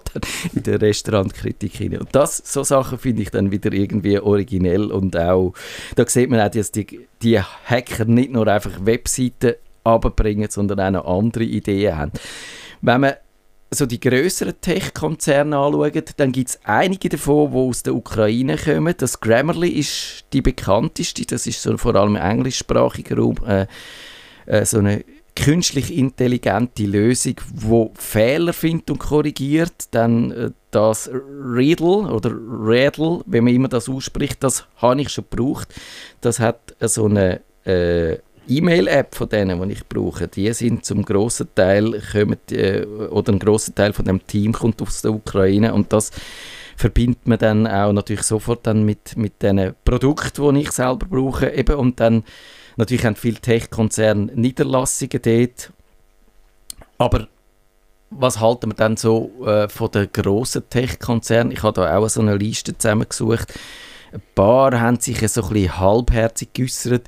in 0.54 0.62
der 0.62 0.80
Restaurantkritik 0.80 1.74
hinein. 1.74 2.00
Und 2.00 2.14
das 2.14 2.42
so 2.44 2.62
Sachen 2.64 2.98
finde 2.98 3.22
ich 3.22 3.30
dann 3.30 3.50
wieder 3.50 3.72
irgendwie 3.72 4.18
originell 4.18 4.90
und 4.90 5.16
auch 5.16 5.54
da 5.96 6.06
sieht 6.06 6.30
man 6.30 6.40
auch, 6.40 6.50
dass 6.50 6.70
die, 6.70 7.06
die 7.22 7.40
Hacker 7.40 8.04
nicht 8.04 8.32
nur 8.32 8.46
einfach 8.46 8.84
Webseiten 8.84 9.54
runterbringen, 9.86 10.50
sondern 10.50 10.80
auch 10.80 10.90
noch 10.90 11.18
andere 11.18 11.44
Ideen 11.44 11.96
haben. 11.96 12.12
Wenn 12.80 13.00
man 13.00 13.14
so 13.72 13.86
die 13.86 14.00
größeren 14.00 14.60
Tech-Konzerne 14.60 15.56
anschaut, 15.56 16.14
dann 16.16 16.32
gibt 16.32 16.50
es 16.50 16.60
einige 16.64 17.08
davon, 17.08 17.52
die 17.52 17.56
aus 17.56 17.82
der 17.84 17.94
Ukraine 17.94 18.56
kommen. 18.56 18.94
Das 18.98 19.20
Grammarly 19.20 19.68
ist 19.68 20.24
die 20.32 20.42
bekannteste, 20.42 21.24
das 21.24 21.46
ist 21.46 21.62
so 21.62 21.76
vor 21.76 21.94
allem 21.94 22.16
im 22.16 22.22
englischsprachigen 22.22 23.18
Raum 23.18 23.36
äh, 23.46 23.66
äh, 24.46 24.64
so 24.64 24.78
eine 24.78 25.04
künstlich 25.36 25.96
intelligente 25.96 26.82
Lösung, 26.84 27.36
wo 27.54 27.92
Fehler 27.94 28.52
findet 28.52 28.90
und 28.90 28.98
korrigiert. 28.98 29.72
Dann 29.92 30.32
äh, 30.32 30.50
das 30.72 31.08
Riddle 31.08 32.12
oder 32.12 32.30
Riddle, 32.30 33.22
wenn 33.26 33.44
man 33.44 33.54
immer 33.54 33.68
das 33.68 33.88
ausspricht, 33.88 34.42
das 34.42 34.66
habe 34.76 35.00
ich 35.00 35.10
schon 35.10 35.24
gebraucht. 35.30 35.72
Das 36.20 36.40
hat 36.40 36.74
so 36.80 37.06
eine 37.06 37.40
äh, 37.64 38.18
E-Mail-App 38.50 39.14
von 39.14 39.28
denen, 39.28 39.60
die 39.62 39.74
ich 39.74 39.86
brauche, 39.86 40.28
die 40.28 40.52
sind 40.52 40.84
zum 40.84 41.04
grossen 41.04 41.48
Teil, 41.54 42.02
kommen, 42.12 42.38
äh, 42.50 42.84
oder 42.84 43.32
ein 43.32 43.38
grosser 43.38 43.74
Teil 43.74 43.92
von 43.92 44.04
dem 44.04 44.26
Team 44.26 44.52
kommt 44.52 44.82
aus 44.82 45.02
der 45.02 45.12
Ukraine 45.12 45.72
und 45.74 45.92
das 45.92 46.10
verbindet 46.76 47.26
man 47.26 47.38
dann 47.38 47.66
auch 47.66 47.92
natürlich 47.92 48.22
sofort 48.22 48.66
dann 48.66 48.84
mit, 48.84 49.16
mit 49.16 49.42
den 49.42 49.74
Produkten, 49.84 50.54
die 50.54 50.62
ich 50.62 50.72
selber 50.72 51.06
brauche 51.06 51.50
eben 51.50 51.76
und 51.76 52.00
dann 52.00 52.24
natürlich 52.76 53.04
haben 53.04 53.16
viele 53.16 53.36
Tech-Konzerne 53.36 54.32
Niederlassungen 54.34 55.20
dort, 55.22 55.72
aber 56.98 57.28
was 58.10 58.40
halten 58.40 58.70
wir 58.70 58.74
dann 58.74 58.96
so 58.96 59.30
äh, 59.46 59.68
von 59.68 59.90
den 59.90 60.10
grossen 60.12 60.68
Tech-Konzernen? 60.68 61.52
Ich 61.52 61.62
habe 61.62 61.80
da 61.80 61.96
auch 61.96 62.08
so 62.08 62.20
eine 62.20 62.36
Liste 62.36 62.76
zusammengesucht. 62.76 63.54
Ein 64.12 64.22
paar 64.34 64.78
haben 64.80 64.98
sich 64.98 65.18
so 65.28 65.44
ein 65.44 65.48
bisschen 65.50 65.78
halbherzig 65.78 66.52
geäußert. 66.52 67.06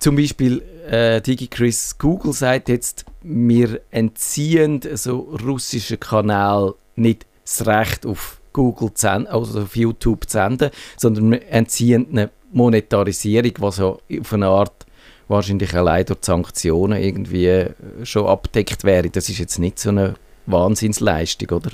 Zum 0.00 0.16
Beispiel 0.16 0.62
äh, 0.90 1.20
DigiChris 1.20 1.98
Google 1.98 2.32
sagt 2.32 2.70
jetzt, 2.70 3.04
wir 3.22 3.82
entziehen 3.90 4.80
so 4.94 5.36
russischen 5.44 6.00
Kanal 6.00 6.72
nicht 6.96 7.26
das 7.44 7.66
Recht 7.66 8.06
auf 8.06 8.40
Google 8.54 8.94
zu 8.94 9.02
senden, 9.02 9.26
also 9.26 9.60
auf 9.60 9.76
YouTube 9.76 10.24
zu 10.26 10.38
senden, 10.38 10.70
sondern 10.96 11.32
wir 11.32 11.46
entziehen 11.48 12.06
eine 12.10 12.30
Monetarisierung, 12.50 13.52
was 13.58 13.76
so 13.76 14.00
auf 14.20 14.32
eine 14.32 14.46
Art 14.46 14.86
wahrscheinlich 15.28 15.74
allein 15.74 16.06
durch 16.06 16.20
Sanktionen 16.22 17.02
irgendwie 17.02 17.46
äh, 17.46 17.74
schon 18.02 18.26
abdeckt 18.26 18.84
wäre. 18.84 19.10
Das 19.10 19.28
ist 19.28 19.38
jetzt 19.38 19.58
nicht 19.58 19.78
so 19.78 19.90
eine 19.90 20.14
Wahnsinnsleistung, 20.46 21.58
oder? 21.58 21.70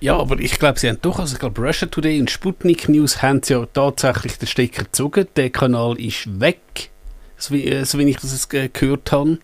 Ja, 0.00 0.16
aber 0.16 0.38
ich 0.40 0.58
glaube, 0.58 0.78
sie 0.78 0.88
haben 0.88 0.98
doch, 1.02 1.18
also 1.18 1.34
ich 1.34 1.40
glaube, 1.40 1.60
Russia 1.60 1.88
Today 1.88 2.20
und 2.20 2.30
Sputnik 2.30 2.88
News 2.88 3.20
haben 3.20 3.42
ja 3.46 3.66
tatsächlich 3.66 4.38
den 4.38 4.48
Stecker 4.48 4.84
gezogen. 4.84 5.26
Der 5.36 5.50
Kanal 5.50 6.00
ist 6.00 6.40
weg 6.40 6.90
so 7.36 7.54
wie, 7.54 7.64
äh, 7.64 7.84
so 7.84 7.98
wie 7.98 8.04
ich 8.04 8.16
das 8.16 8.48
gehört 8.48 9.12
habe. 9.12 9.38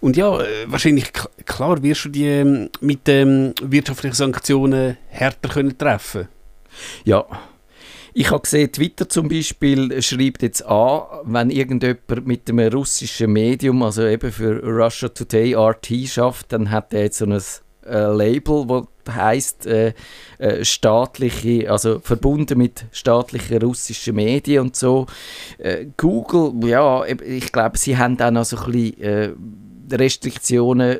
Und 0.00 0.16
ja, 0.16 0.40
äh, 0.40 0.46
wahrscheinlich, 0.66 1.12
klar, 1.44 1.82
wirst 1.82 2.06
du 2.06 2.08
die 2.08 2.26
ähm, 2.26 2.70
mit 2.80 3.08
ähm, 3.08 3.54
wirtschaftlichen 3.62 4.14
Sanktionen 4.14 4.96
härter 5.08 5.48
können 5.50 5.76
treffen 5.76 6.28
Ja. 7.04 7.26
Ich 8.12 8.30
habe 8.32 8.42
gesehen, 8.42 8.72
Twitter 8.72 9.08
zum 9.08 9.28
Beispiel 9.28 10.02
schreibt 10.02 10.42
jetzt 10.42 10.66
an, 10.66 11.02
wenn 11.24 11.48
irgendjemand 11.50 12.26
mit 12.26 12.50
einem 12.50 12.72
russischen 12.72 13.32
Medium, 13.32 13.84
also 13.84 14.04
eben 14.04 14.32
für 14.32 14.60
Russia 14.64 15.08
Today 15.10 15.54
RT 15.54 16.08
schafft, 16.08 16.52
dann 16.52 16.72
hat 16.72 16.92
er 16.92 17.02
jetzt 17.02 17.18
so 17.18 17.26
ein 17.26 17.40
äh, 17.86 18.12
Label, 18.12 18.66
das 18.66 18.86
heißt 19.14 19.66
äh, 19.66 19.94
äh, 20.38 20.64
staatliche, 20.64 21.70
also 21.70 22.00
verbunden 22.00 22.58
mit 22.58 22.84
staatlichen 22.92 23.62
russischen 23.62 24.16
Medien 24.16 24.62
und 24.62 24.76
so. 24.76 25.06
Äh, 25.58 25.86
Google, 25.96 26.68
ja, 26.68 27.04
ich 27.04 27.52
glaube, 27.52 27.78
sie 27.78 27.96
haben 27.96 28.16
dann 28.16 28.34
noch 28.34 28.44
so 28.44 28.56
ein 28.58 28.72
bisschen 28.72 29.02
äh, 29.02 29.30
Restriktionen 29.92 30.98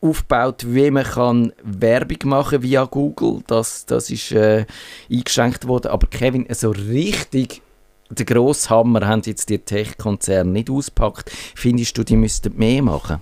aufgebaut, 0.00 0.64
wie 0.66 0.90
man 0.90 1.04
kann 1.04 1.52
Werbung 1.62 2.18
machen 2.24 2.62
via 2.62 2.84
Google. 2.84 3.42
Das, 3.46 3.86
das 3.86 4.10
ist 4.10 4.32
äh, 4.32 4.66
eingeschränkt 5.10 5.66
worden. 5.66 5.88
Aber 5.88 6.06
Kevin, 6.06 6.46
so 6.50 6.70
richtig 6.70 7.62
der 8.10 8.26
grosse 8.26 8.70
Hammer 8.70 9.06
haben 9.06 9.22
jetzt 9.24 9.48
die 9.50 9.58
Tech-Konzerne 9.58 10.50
nicht 10.50 10.68
auspackt. 10.68 11.30
Findest 11.54 11.96
du, 11.96 12.02
die 12.02 12.16
müssten 12.16 12.56
mehr 12.56 12.82
machen? 12.82 13.20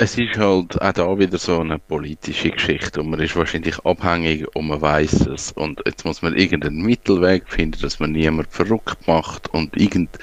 Es 0.00 0.16
ist 0.16 0.38
halt 0.38 0.80
auch 0.80 0.92
da 0.92 1.18
wieder 1.18 1.38
so 1.38 1.58
eine 1.58 1.80
politische 1.80 2.50
Geschichte 2.50 3.00
und 3.00 3.10
man 3.10 3.18
ist 3.18 3.34
wahrscheinlich 3.34 3.84
abhängig 3.84 4.46
und 4.54 4.68
man 4.68 4.80
weiß 4.80 5.26
es 5.26 5.50
und 5.50 5.82
jetzt 5.86 6.04
muss 6.04 6.22
man 6.22 6.36
irgendeinen 6.36 6.82
Mittelweg 6.82 7.48
finden, 7.48 7.82
dass 7.82 7.98
man 7.98 8.12
niemand 8.12 8.48
verrückt 8.48 9.08
macht 9.08 9.52
und 9.52 9.76
irgend 9.76 10.16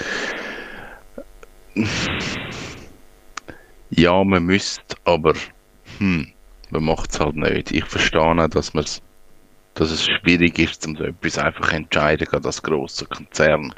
ja, 3.90 4.24
man 4.24 4.46
müsste, 4.46 4.96
aber 5.04 5.34
hm, 5.98 6.32
man 6.70 6.84
macht 6.84 7.12
es 7.12 7.20
halt 7.20 7.36
nicht. 7.36 7.72
Ich 7.72 7.84
verstehe 7.84 8.22
auch, 8.22 8.48
dass 8.48 8.74
man 8.74 8.86
dass 9.74 9.92
es 9.92 10.06
schwierig 10.06 10.58
ist, 10.58 10.88
um 10.88 10.96
so 10.96 11.04
etwas 11.04 11.38
einfach 11.38 11.74
entscheiden, 11.74 12.26
gerade 12.26 12.48
als 12.48 12.64
grosser 12.64 13.08
Konzern 13.08 13.76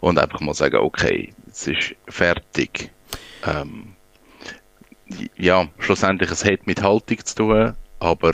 und 0.00 0.18
einfach 0.18 0.40
mal 0.40 0.54
sagen, 0.54 0.78
okay, 0.78 1.32
es 1.48 1.68
ist 1.68 1.94
fertig. 2.08 2.90
Ähm, 3.46 3.93
ja, 5.36 5.68
schlussendlich, 5.78 6.30
es 6.30 6.44
hat 6.44 6.66
mit 6.66 6.82
Haltung 6.82 7.24
zu 7.24 7.34
tun, 7.34 7.72
aber 8.00 8.32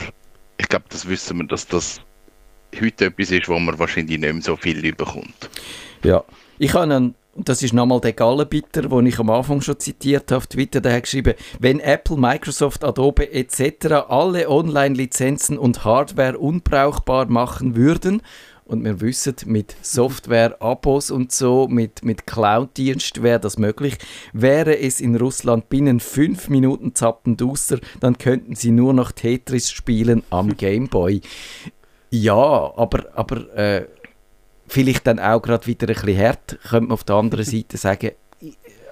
ich 0.57 0.67
glaube, 0.67 0.85
das 0.89 1.07
wissen 1.07 1.39
wir, 1.39 1.47
dass 1.47 1.67
das 1.67 2.01
heute 2.79 3.05
etwas 3.05 3.31
ist, 3.31 3.49
wo 3.49 3.59
man 3.59 3.77
wahrscheinlich 3.79 4.19
nicht 4.19 4.33
mehr 4.33 4.41
so 4.41 4.55
viel 4.55 4.85
überkommt. 4.85 5.49
Ja, 6.03 6.23
ich 6.59 6.73
habe 6.73 6.83
einen 6.83 7.15
das 7.35 7.63
ist 7.63 7.73
nochmal 7.73 8.01
der 8.01 8.13
Gallenbitter, 8.13 8.83
den 8.83 9.05
ich 9.05 9.19
am 9.19 9.29
Anfang 9.29 9.61
schon 9.61 9.79
zitiert 9.79 10.31
habe, 10.31 10.47
Twitter, 10.47 10.81
der 10.81 10.95
hat 10.95 11.03
geschrieben, 11.03 11.33
wenn 11.59 11.79
Apple, 11.79 12.17
Microsoft, 12.17 12.83
Adobe 12.83 13.31
etc. 13.31 14.09
alle 14.09 14.49
Online-Lizenzen 14.49 15.57
und 15.57 15.85
Hardware 15.85 16.37
unbrauchbar 16.37 17.27
machen 17.27 17.75
würden, 17.75 18.21
und 18.71 18.85
wir 18.85 19.01
wissen, 19.01 19.35
mit 19.47 19.75
Software, 19.81 20.61
Abos 20.61 21.11
und 21.11 21.33
so, 21.33 21.67
mit, 21.67 22.05
mit 22.05 22.25
Cloud-Dienst 22.25 23.21
wäre 23.21 23.39
das 23.39 23.57
möglich. 23.57 23.97
Wäre 24.31 24.79
es 24.79 25.01
in 25.01 25.17
Russland 25.17 25.67
binnen 25.67 25.99
fünf 25.99 26.47
Minuten 26.47 26.95
zappenduster, 26.95 27.79
dann 27.99 28.17
könnten 28.17 28.55
sie 28.55 28.71
nur 28.71 28.93
noch 28.93 29.11
Tetris 29.11 29.69
spielen 29.69 30.23
am 30.29 30.55
Gameboy. 30.57 31.19
Ja, 32.11 32.73
aber, 32.77 33.07
aber 33.13 33.53
äh, 33.57 33.87
vielleicht 34.67 35.05
dann 35.05 35.19
auch 35.19 35.41
gerade 35.41 35.67
wieder 35.67 35.89
ein 35.89 35.93
bisschen 35.93 36.17
hart, 36.17 36.57
könnte 36.61 36.87
man 36.87 36.91
auf 36.91 37.03
der 37.03 37.15
anderen 37.17 37.45
Seite 37.45 37.75
sagen, 37.75 38.11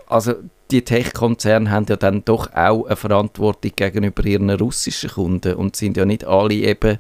also 0.08 0.34
die 0.72 0.84
Tech-Konzerne 0.84 1.72
haben 1.72 1.86
ja 1.88 1.96
dann 1.96 2.26
doch 2.26 2.54
auch 2.54 2.86
eine 2.86 2.98
Verantwortung 2.98 3.72
gegenüber 3.78 4.26
ihren 4.26 4.50
russischen 4.50 5.10
Kunden 5.10 5.54
und 5.54 5.78
sind 5.78 5.96
ja 5.96 6.04
nicht 6.04 6.26
alle 6.26 6.56
eben 6.56 6.98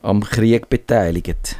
am 0.00 0.24
Krieg 0.24 0.70
beteiligt 0.70 1.56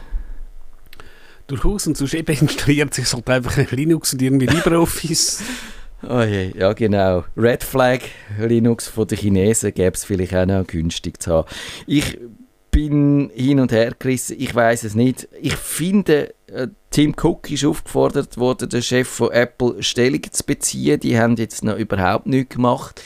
durchaus. 1.52 1.86
Und 1.86 1.96
sonst 1.96 2.14
eben 2.14 2.36
installiert 2.36 2.94
sich 2.94 3.12
halt 3.12 3.28
einfach 3.28 3.70
Linux 3.70 4.12
und 4.12 4.22
irgendwie 4.22 4.46
LibreOffice. 4.46 5.42
oh 6.08 6.22
je, 6.22 6.52
ja 6.56 6.72
genau. 6.72 7.24
Red 7.36 7.62
Flag 7.62 8.00
Linux 8.38 8.88
von 8.88 9.06
den 9.06 9.18
Chinesen 9.18 9.72
gäbe 9.74 9.94
es 9.94 10.04
vielleicht 10.04 10.34
auch 10.34 10.46
noch 10.46 10.66
günstig 10.66 11.22
zu 11.22 11.32
haben. 11.32 11.48
Ich 11.86 12.18
bin 12.70 13.30
hin 13.34 13.60
und 13.60 13.70
her 13.70 13.92
gerissen, 13.98 14.36
ich 14.38 14.54
weiß 14.54 14.84
es 14.84 14.94
nicht. 14.94 15.28
Ich 15.40 15.56
finde, 15.56 16.34
äh, 16.46 16.68
Tim 16.90 17.14
Cook 17.20 17.50
ist 17.50 17.66
aufgefordert 17.66 18.38
worden, 18.38 18.70
der 18.70 18.80
Chef 18.80 19.06
von 19.06 19.30
Apple 19.30 19.82
Stellung 19.82 20.22
zu 20.30 20.44
beziehen. 20.44 20.98
Die 21.00 21.18
haben 21.18 21.36
jetzt 21.36 21.64
noch 21.64 21.76
überhaupt 21.76 22.26
nichts 22.26 22.54
gemacht 22.54 23.02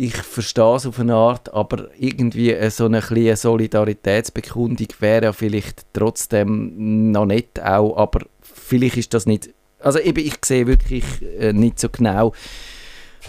ich 0.00 0.16
verstehe 0.16 0.76
es 0.76 0.86
auf 0.86 0.98
eine 0.98 1.14
Art, 1.14 1.52
aber 1.52 1.88
irgendwie 1.98 2.56
so 2.70 2.86
eine 2.86 3.02
kleine 3.02 3.36
Solidaritätsbekundung 3.36 4.88
wäre 4.98 5.26
ja 5.26 5.32
vielleicht 5.34 5.84
trotzdem 5.92 7.12
noch 7.12 7.26
nicht 7.26 7.62
auch, 7.62 7.98
aber 7.98 8.20
vielleicht 8.40 8.96
ist 8.96 9.12
das 9.12 9.26
nicht, 9.26 9.50
also 9.78 9.98
eben 9.98 10.24
ich 10.24 10.38
sehe 10.42 10.66
wirklich 10.66 11.04
äh, 11.38 11.52
nicht 11.52 11.78
so 11.78 11.90
genau, 11.90 12.32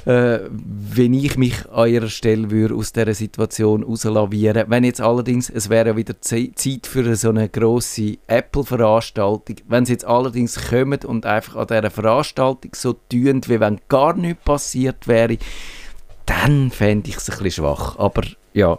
äh, 0.05 0.39
wenn 0.49 1.13
ich 1.13 1.37
mich 1.37 1.69
an 1.69 1.89
ihrer 1.89 2.07
Stelle 2.07 2.49
würde 2.49 2.75
aus 2.75 2.93
dieser 2.93 3.13
Situation 3.15 3.83
rauslavieren. 3.83 4.63
Wenn 4.69 4.85
jetzt 4.85 5.01
allerdings, 5.01 5.49
es 5.49 5.69
wäre 5.69 5.89
ja 5.89 5.97
wieder 5.97 6.21
Zeit 6.21 6.87
für 6.87 7.15
so 7.17 7.29
eine 7.29 7.49
grosse 7.49 8.17
Apple-Veranstaltung, 8.27 9.57
wenn 9.67 9.85
sie 9.85 9.91
jetzt 9.91 10.05
allerdings 10.05 10.69
kommen 10.69 10.99
und 11.05 11.25
einfach 11.25 11.57
an 11.57 11.67
dieser 11.67 11.91
Veranstaltung 11.91 12.71
so 12.75 12.93
tun, 12.93 13.41
wie 13.47 13.59
wenn 13.59 13.81
gar 13.89 14.15
nichts 14.15 14.45
passiert 14.45 15.09
wäre, 15.09 15.37
dann 16.31 16.71
fände 16.71 17.09
ich 17.09 17.17
es 17.17 17.29
ein 17.29 17.37
bisschen 17.43 17.63
schwach. 17.63 17.97
Aber 17.97 18.23
ja. 18.53 18.77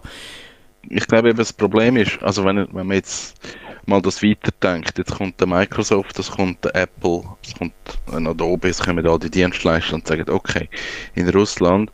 Ich 0.88 1.06
glaube 1.06 1.28
eben, 1.28 1.38
das 1.38 1.52
Problem 1.52 1.96
ist, 1.96 2.20
also 2.22 2.44
wenn, 2.44 2.56
wenn 2.56 2.86
man 2.86 2.96
jetzt 2.96 3.38
mal 3.86 4.02
das 4.02 4.22
weiterdenkt, 4.22 4.98
jetzt 4.98 5.14
kommt 5.14 5.38
der 5.38 5.46
Microsoft, 5.46 6.18
es 6.18 6.30
kommt 6.30 6.64
der 6.64 6.74
Apple, 6.74 7.22
es 7.44 7.54
kommt 7.54 7.74
ein 8.12 8.26
Adobe, 8.26 8.68
es 8.68 8.80
kommen 8.80 9.06
all 9.06 9.18
die 9.18 9.30
Dienstleister 9.30 9.94
und 9.94 10.06
sagen, 10.06 10.28
okay, 10.28 10.68
in 11.14 11.28
Russland, 11.28 11.90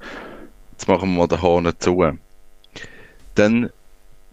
jetzt 0.73 0.89
machen 0.89 1.11
wir 1.11 1.19
mal 1.19 1.29
den 1.29 1.43
Hahn 1.43 1.73
zu. 1.79 2.03
Dann 3.35 3.71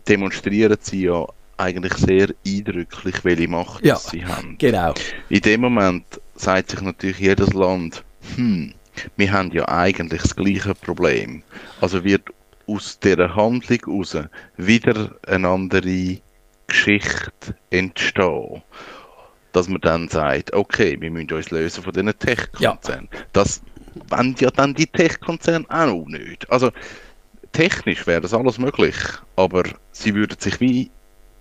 demonstrieren 0.07 0.77
sie 0.79 1.03
ja 1.05 1.25
eigentlich 1.57 1.93
sehr 1.95 2.29
eindrücklich, 2.45 3.15
welche 3.23 3.47
Macht 3.47 3.85
ja, 3.85 3.95
sie 3.97 4.25
haben. 4.25 4.57
Genau. 4.57 4.93
In 5.29 5.41
dem 5.41 5.61
Moment 5.61 6.05
sagt 6.35 6.71
sich 6.71 6.81
natürlich 6.81 7.19
jedes 7.19 7.53
Land, 7.53 8.03
hm, 8.35 8.73
wir 9.17 9.31
haben 9.31 9.51
ja 9.51 9.67
eigentlich 9.67 10.21
das 10.21 10.35
gleiche 10.35 10.75
Problem. 10.75 11.43
Also 11.81 12.03
wird 12.03 12.23
aus 12.67 12.99
dieser 12.99 13.35
Handlung 13.35 13.79
heraus 13.85 14.17
wieder 14.57 15.15
eine 15.27 15.47
andere 15.47 16.19
Geschichte 16.67 17.55
entstehen. 17.69 18.61
Dass 19.51 19.69
man 19.69 19.81
dann 19.81 20.09
sagt, 20.09 20.53
okay, 20.53 20.99
wir 20.99 21.11
müssen 21.11 21.31
uns 21.31 21.51
lösen 21.51 21.83
von 21.83 21.93
diesen 21.93 22.17
Tech-Konzernen. 22.19 23.09
Ja. 23.11 23.19
Das 23.33 23.61
wollen 24.09 24.35
ja 24.39 24.49
dann 24.51 24.73
die 24.73 24.87
Tech-Konzerne 24.87 25.65
auch 25.69 26.05
nicht. 26.07 26.49
Also 26.51 26.71
technisch 27.53 28.05
wäre 28.05 28.21
das 28.21 28.33
alles 28.33 28.57
möglich, 28.57 28.95
aber 29.37 29.63
sie 29.91 30.13
würden 30.13 30.37
sich 30.39 30.59
wie 30.59 30.91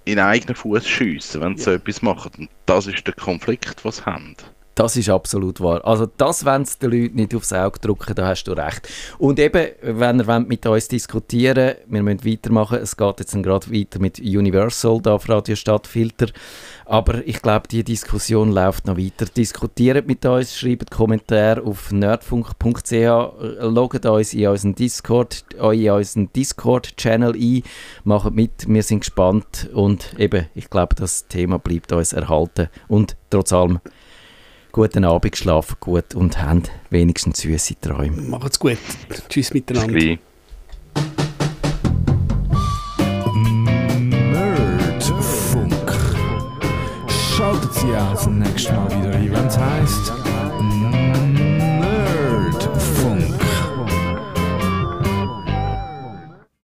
in 0.05 0.19
eigenen 0.19 0.55
Fuß 0.55 0.87
schiessen, 0.87 1.40
wenn 1.40 1.57
sie 1.57 1.62
ja. 1.62 1.64
so 1.64 1.71
etwas 1.73 2.03
machen. 2.03 2.31
Und 2.38 2.51
das 2.67 2.87
ist 2.87 3.07
der 3.07 3.14
Konflikt, 3.14 3.85
was 3.85 3.97
sie 3.97 4.07
haben. 4.07 4.37
Das 4.75 4.97
ist 4.97 5.09
absolut 5.09 5.61
wahr. 5.61 5.85
Also 5.85 6.07
das 6.17 6.45
wollen 6.45 6.67
den 6.83 6.91
Leuten 6.91 7.17
nicht 7.17 7.35
aufs 7.35 7.53
Auge 7.53 7.79
drücken, 7.79 8.15
da 8.15 8.27
hast 8.27 8.45
du 8.45 8.53
recht. 8.53 8.89
Und 9.19 9.39
eben, 9.39 9.69
wenn 9.83 10.21
ihr 10.21 10.41
mit 10.41 10.67
uns 10.67 10.89
diskutieren 10.89 11.77
wir 11.87 12.03
müssen 12.03 12.25
weitermachen, 12.25 12.79
es 12.79 12.97
geht 12.97 13.21
jetzt 13.21 13.41
gerade 13.43 13.73
weiter 13.73 14.01
mit 14.01 14.19
Universal 14.19 15.01
da 15.01 15.15
auf 15.15 15.29
Radio 15.29 15.55
Stadtfilter, 15.55 16.27
aber 16.87 17.27
ich 17.27 17.41
glaube, 17.41 17.69
die 17.69 17.85
Diskussion 17.85 18.53
läuft 18.53 18.87
noch 18.87 18.97
weiter. 18.97 19.27
Diskutiert 19.27 20.07
mit 20.07 20.25
uns, 20.27 20.59
schreibt 20.59 20.91
Kommentare 20.91 21.63
auf 21.63 21.93
nerdfunk.ch, 21.93 22.93
loggt 23.61 24.07
uns 24.07 24.35
in 24.35 24.49
unseren 24.49 24.75
Discord, 24.75 25.45
in 25.57 25.91
unseren 25.91 26.33
Discord-Channel 26.33 27.35
ein, 27.35 27.63
macht 28.05 28.35
mit, 28.35 28.69
wir 28.69 28.83
sind 28.83 29.01
gespannt 29.01 29.69
und 29.73 30.19
eben, 30.19 30.47
ich 30.55 30.69
glaube, 30.69 30.95
das 30.97 31.27
Thema 31.29 31.59
bleibt 31.59 31.93
uns 31.93 32.13
erhalten 32.13 32.69
und 32.89 33.17
trotz 33.31 33.53
allem 33.53 33.81
guten 34.75 35.05
Abend, 35.05 35.37
schlafen 35.37 35.77
gut 35.79 36.17
und 36.17 36.43
haben 36.43 36.65
wenigstens 36.91 37.39
süße 37.39 37.77
Träume. 37.81 38.21
Macht's 38.23 38.59
gut. 38.59 38.77
Tschüss 39.29 39.55
miteinander. 39.55 40.19
Nerdfunk. 44.33 45.73
Schaltet 47.09 47.73
Sie 47.73 47.95
auch 47.95 48.15
das 48.15 48.27
nächste 48.27 48.73
Mal 48.73 48.91
wieder 48.91 49.15
ein, 49.15 49.33
wenn 49.33 49.47
es 49.47 49.57
heisst... 49.57 50.24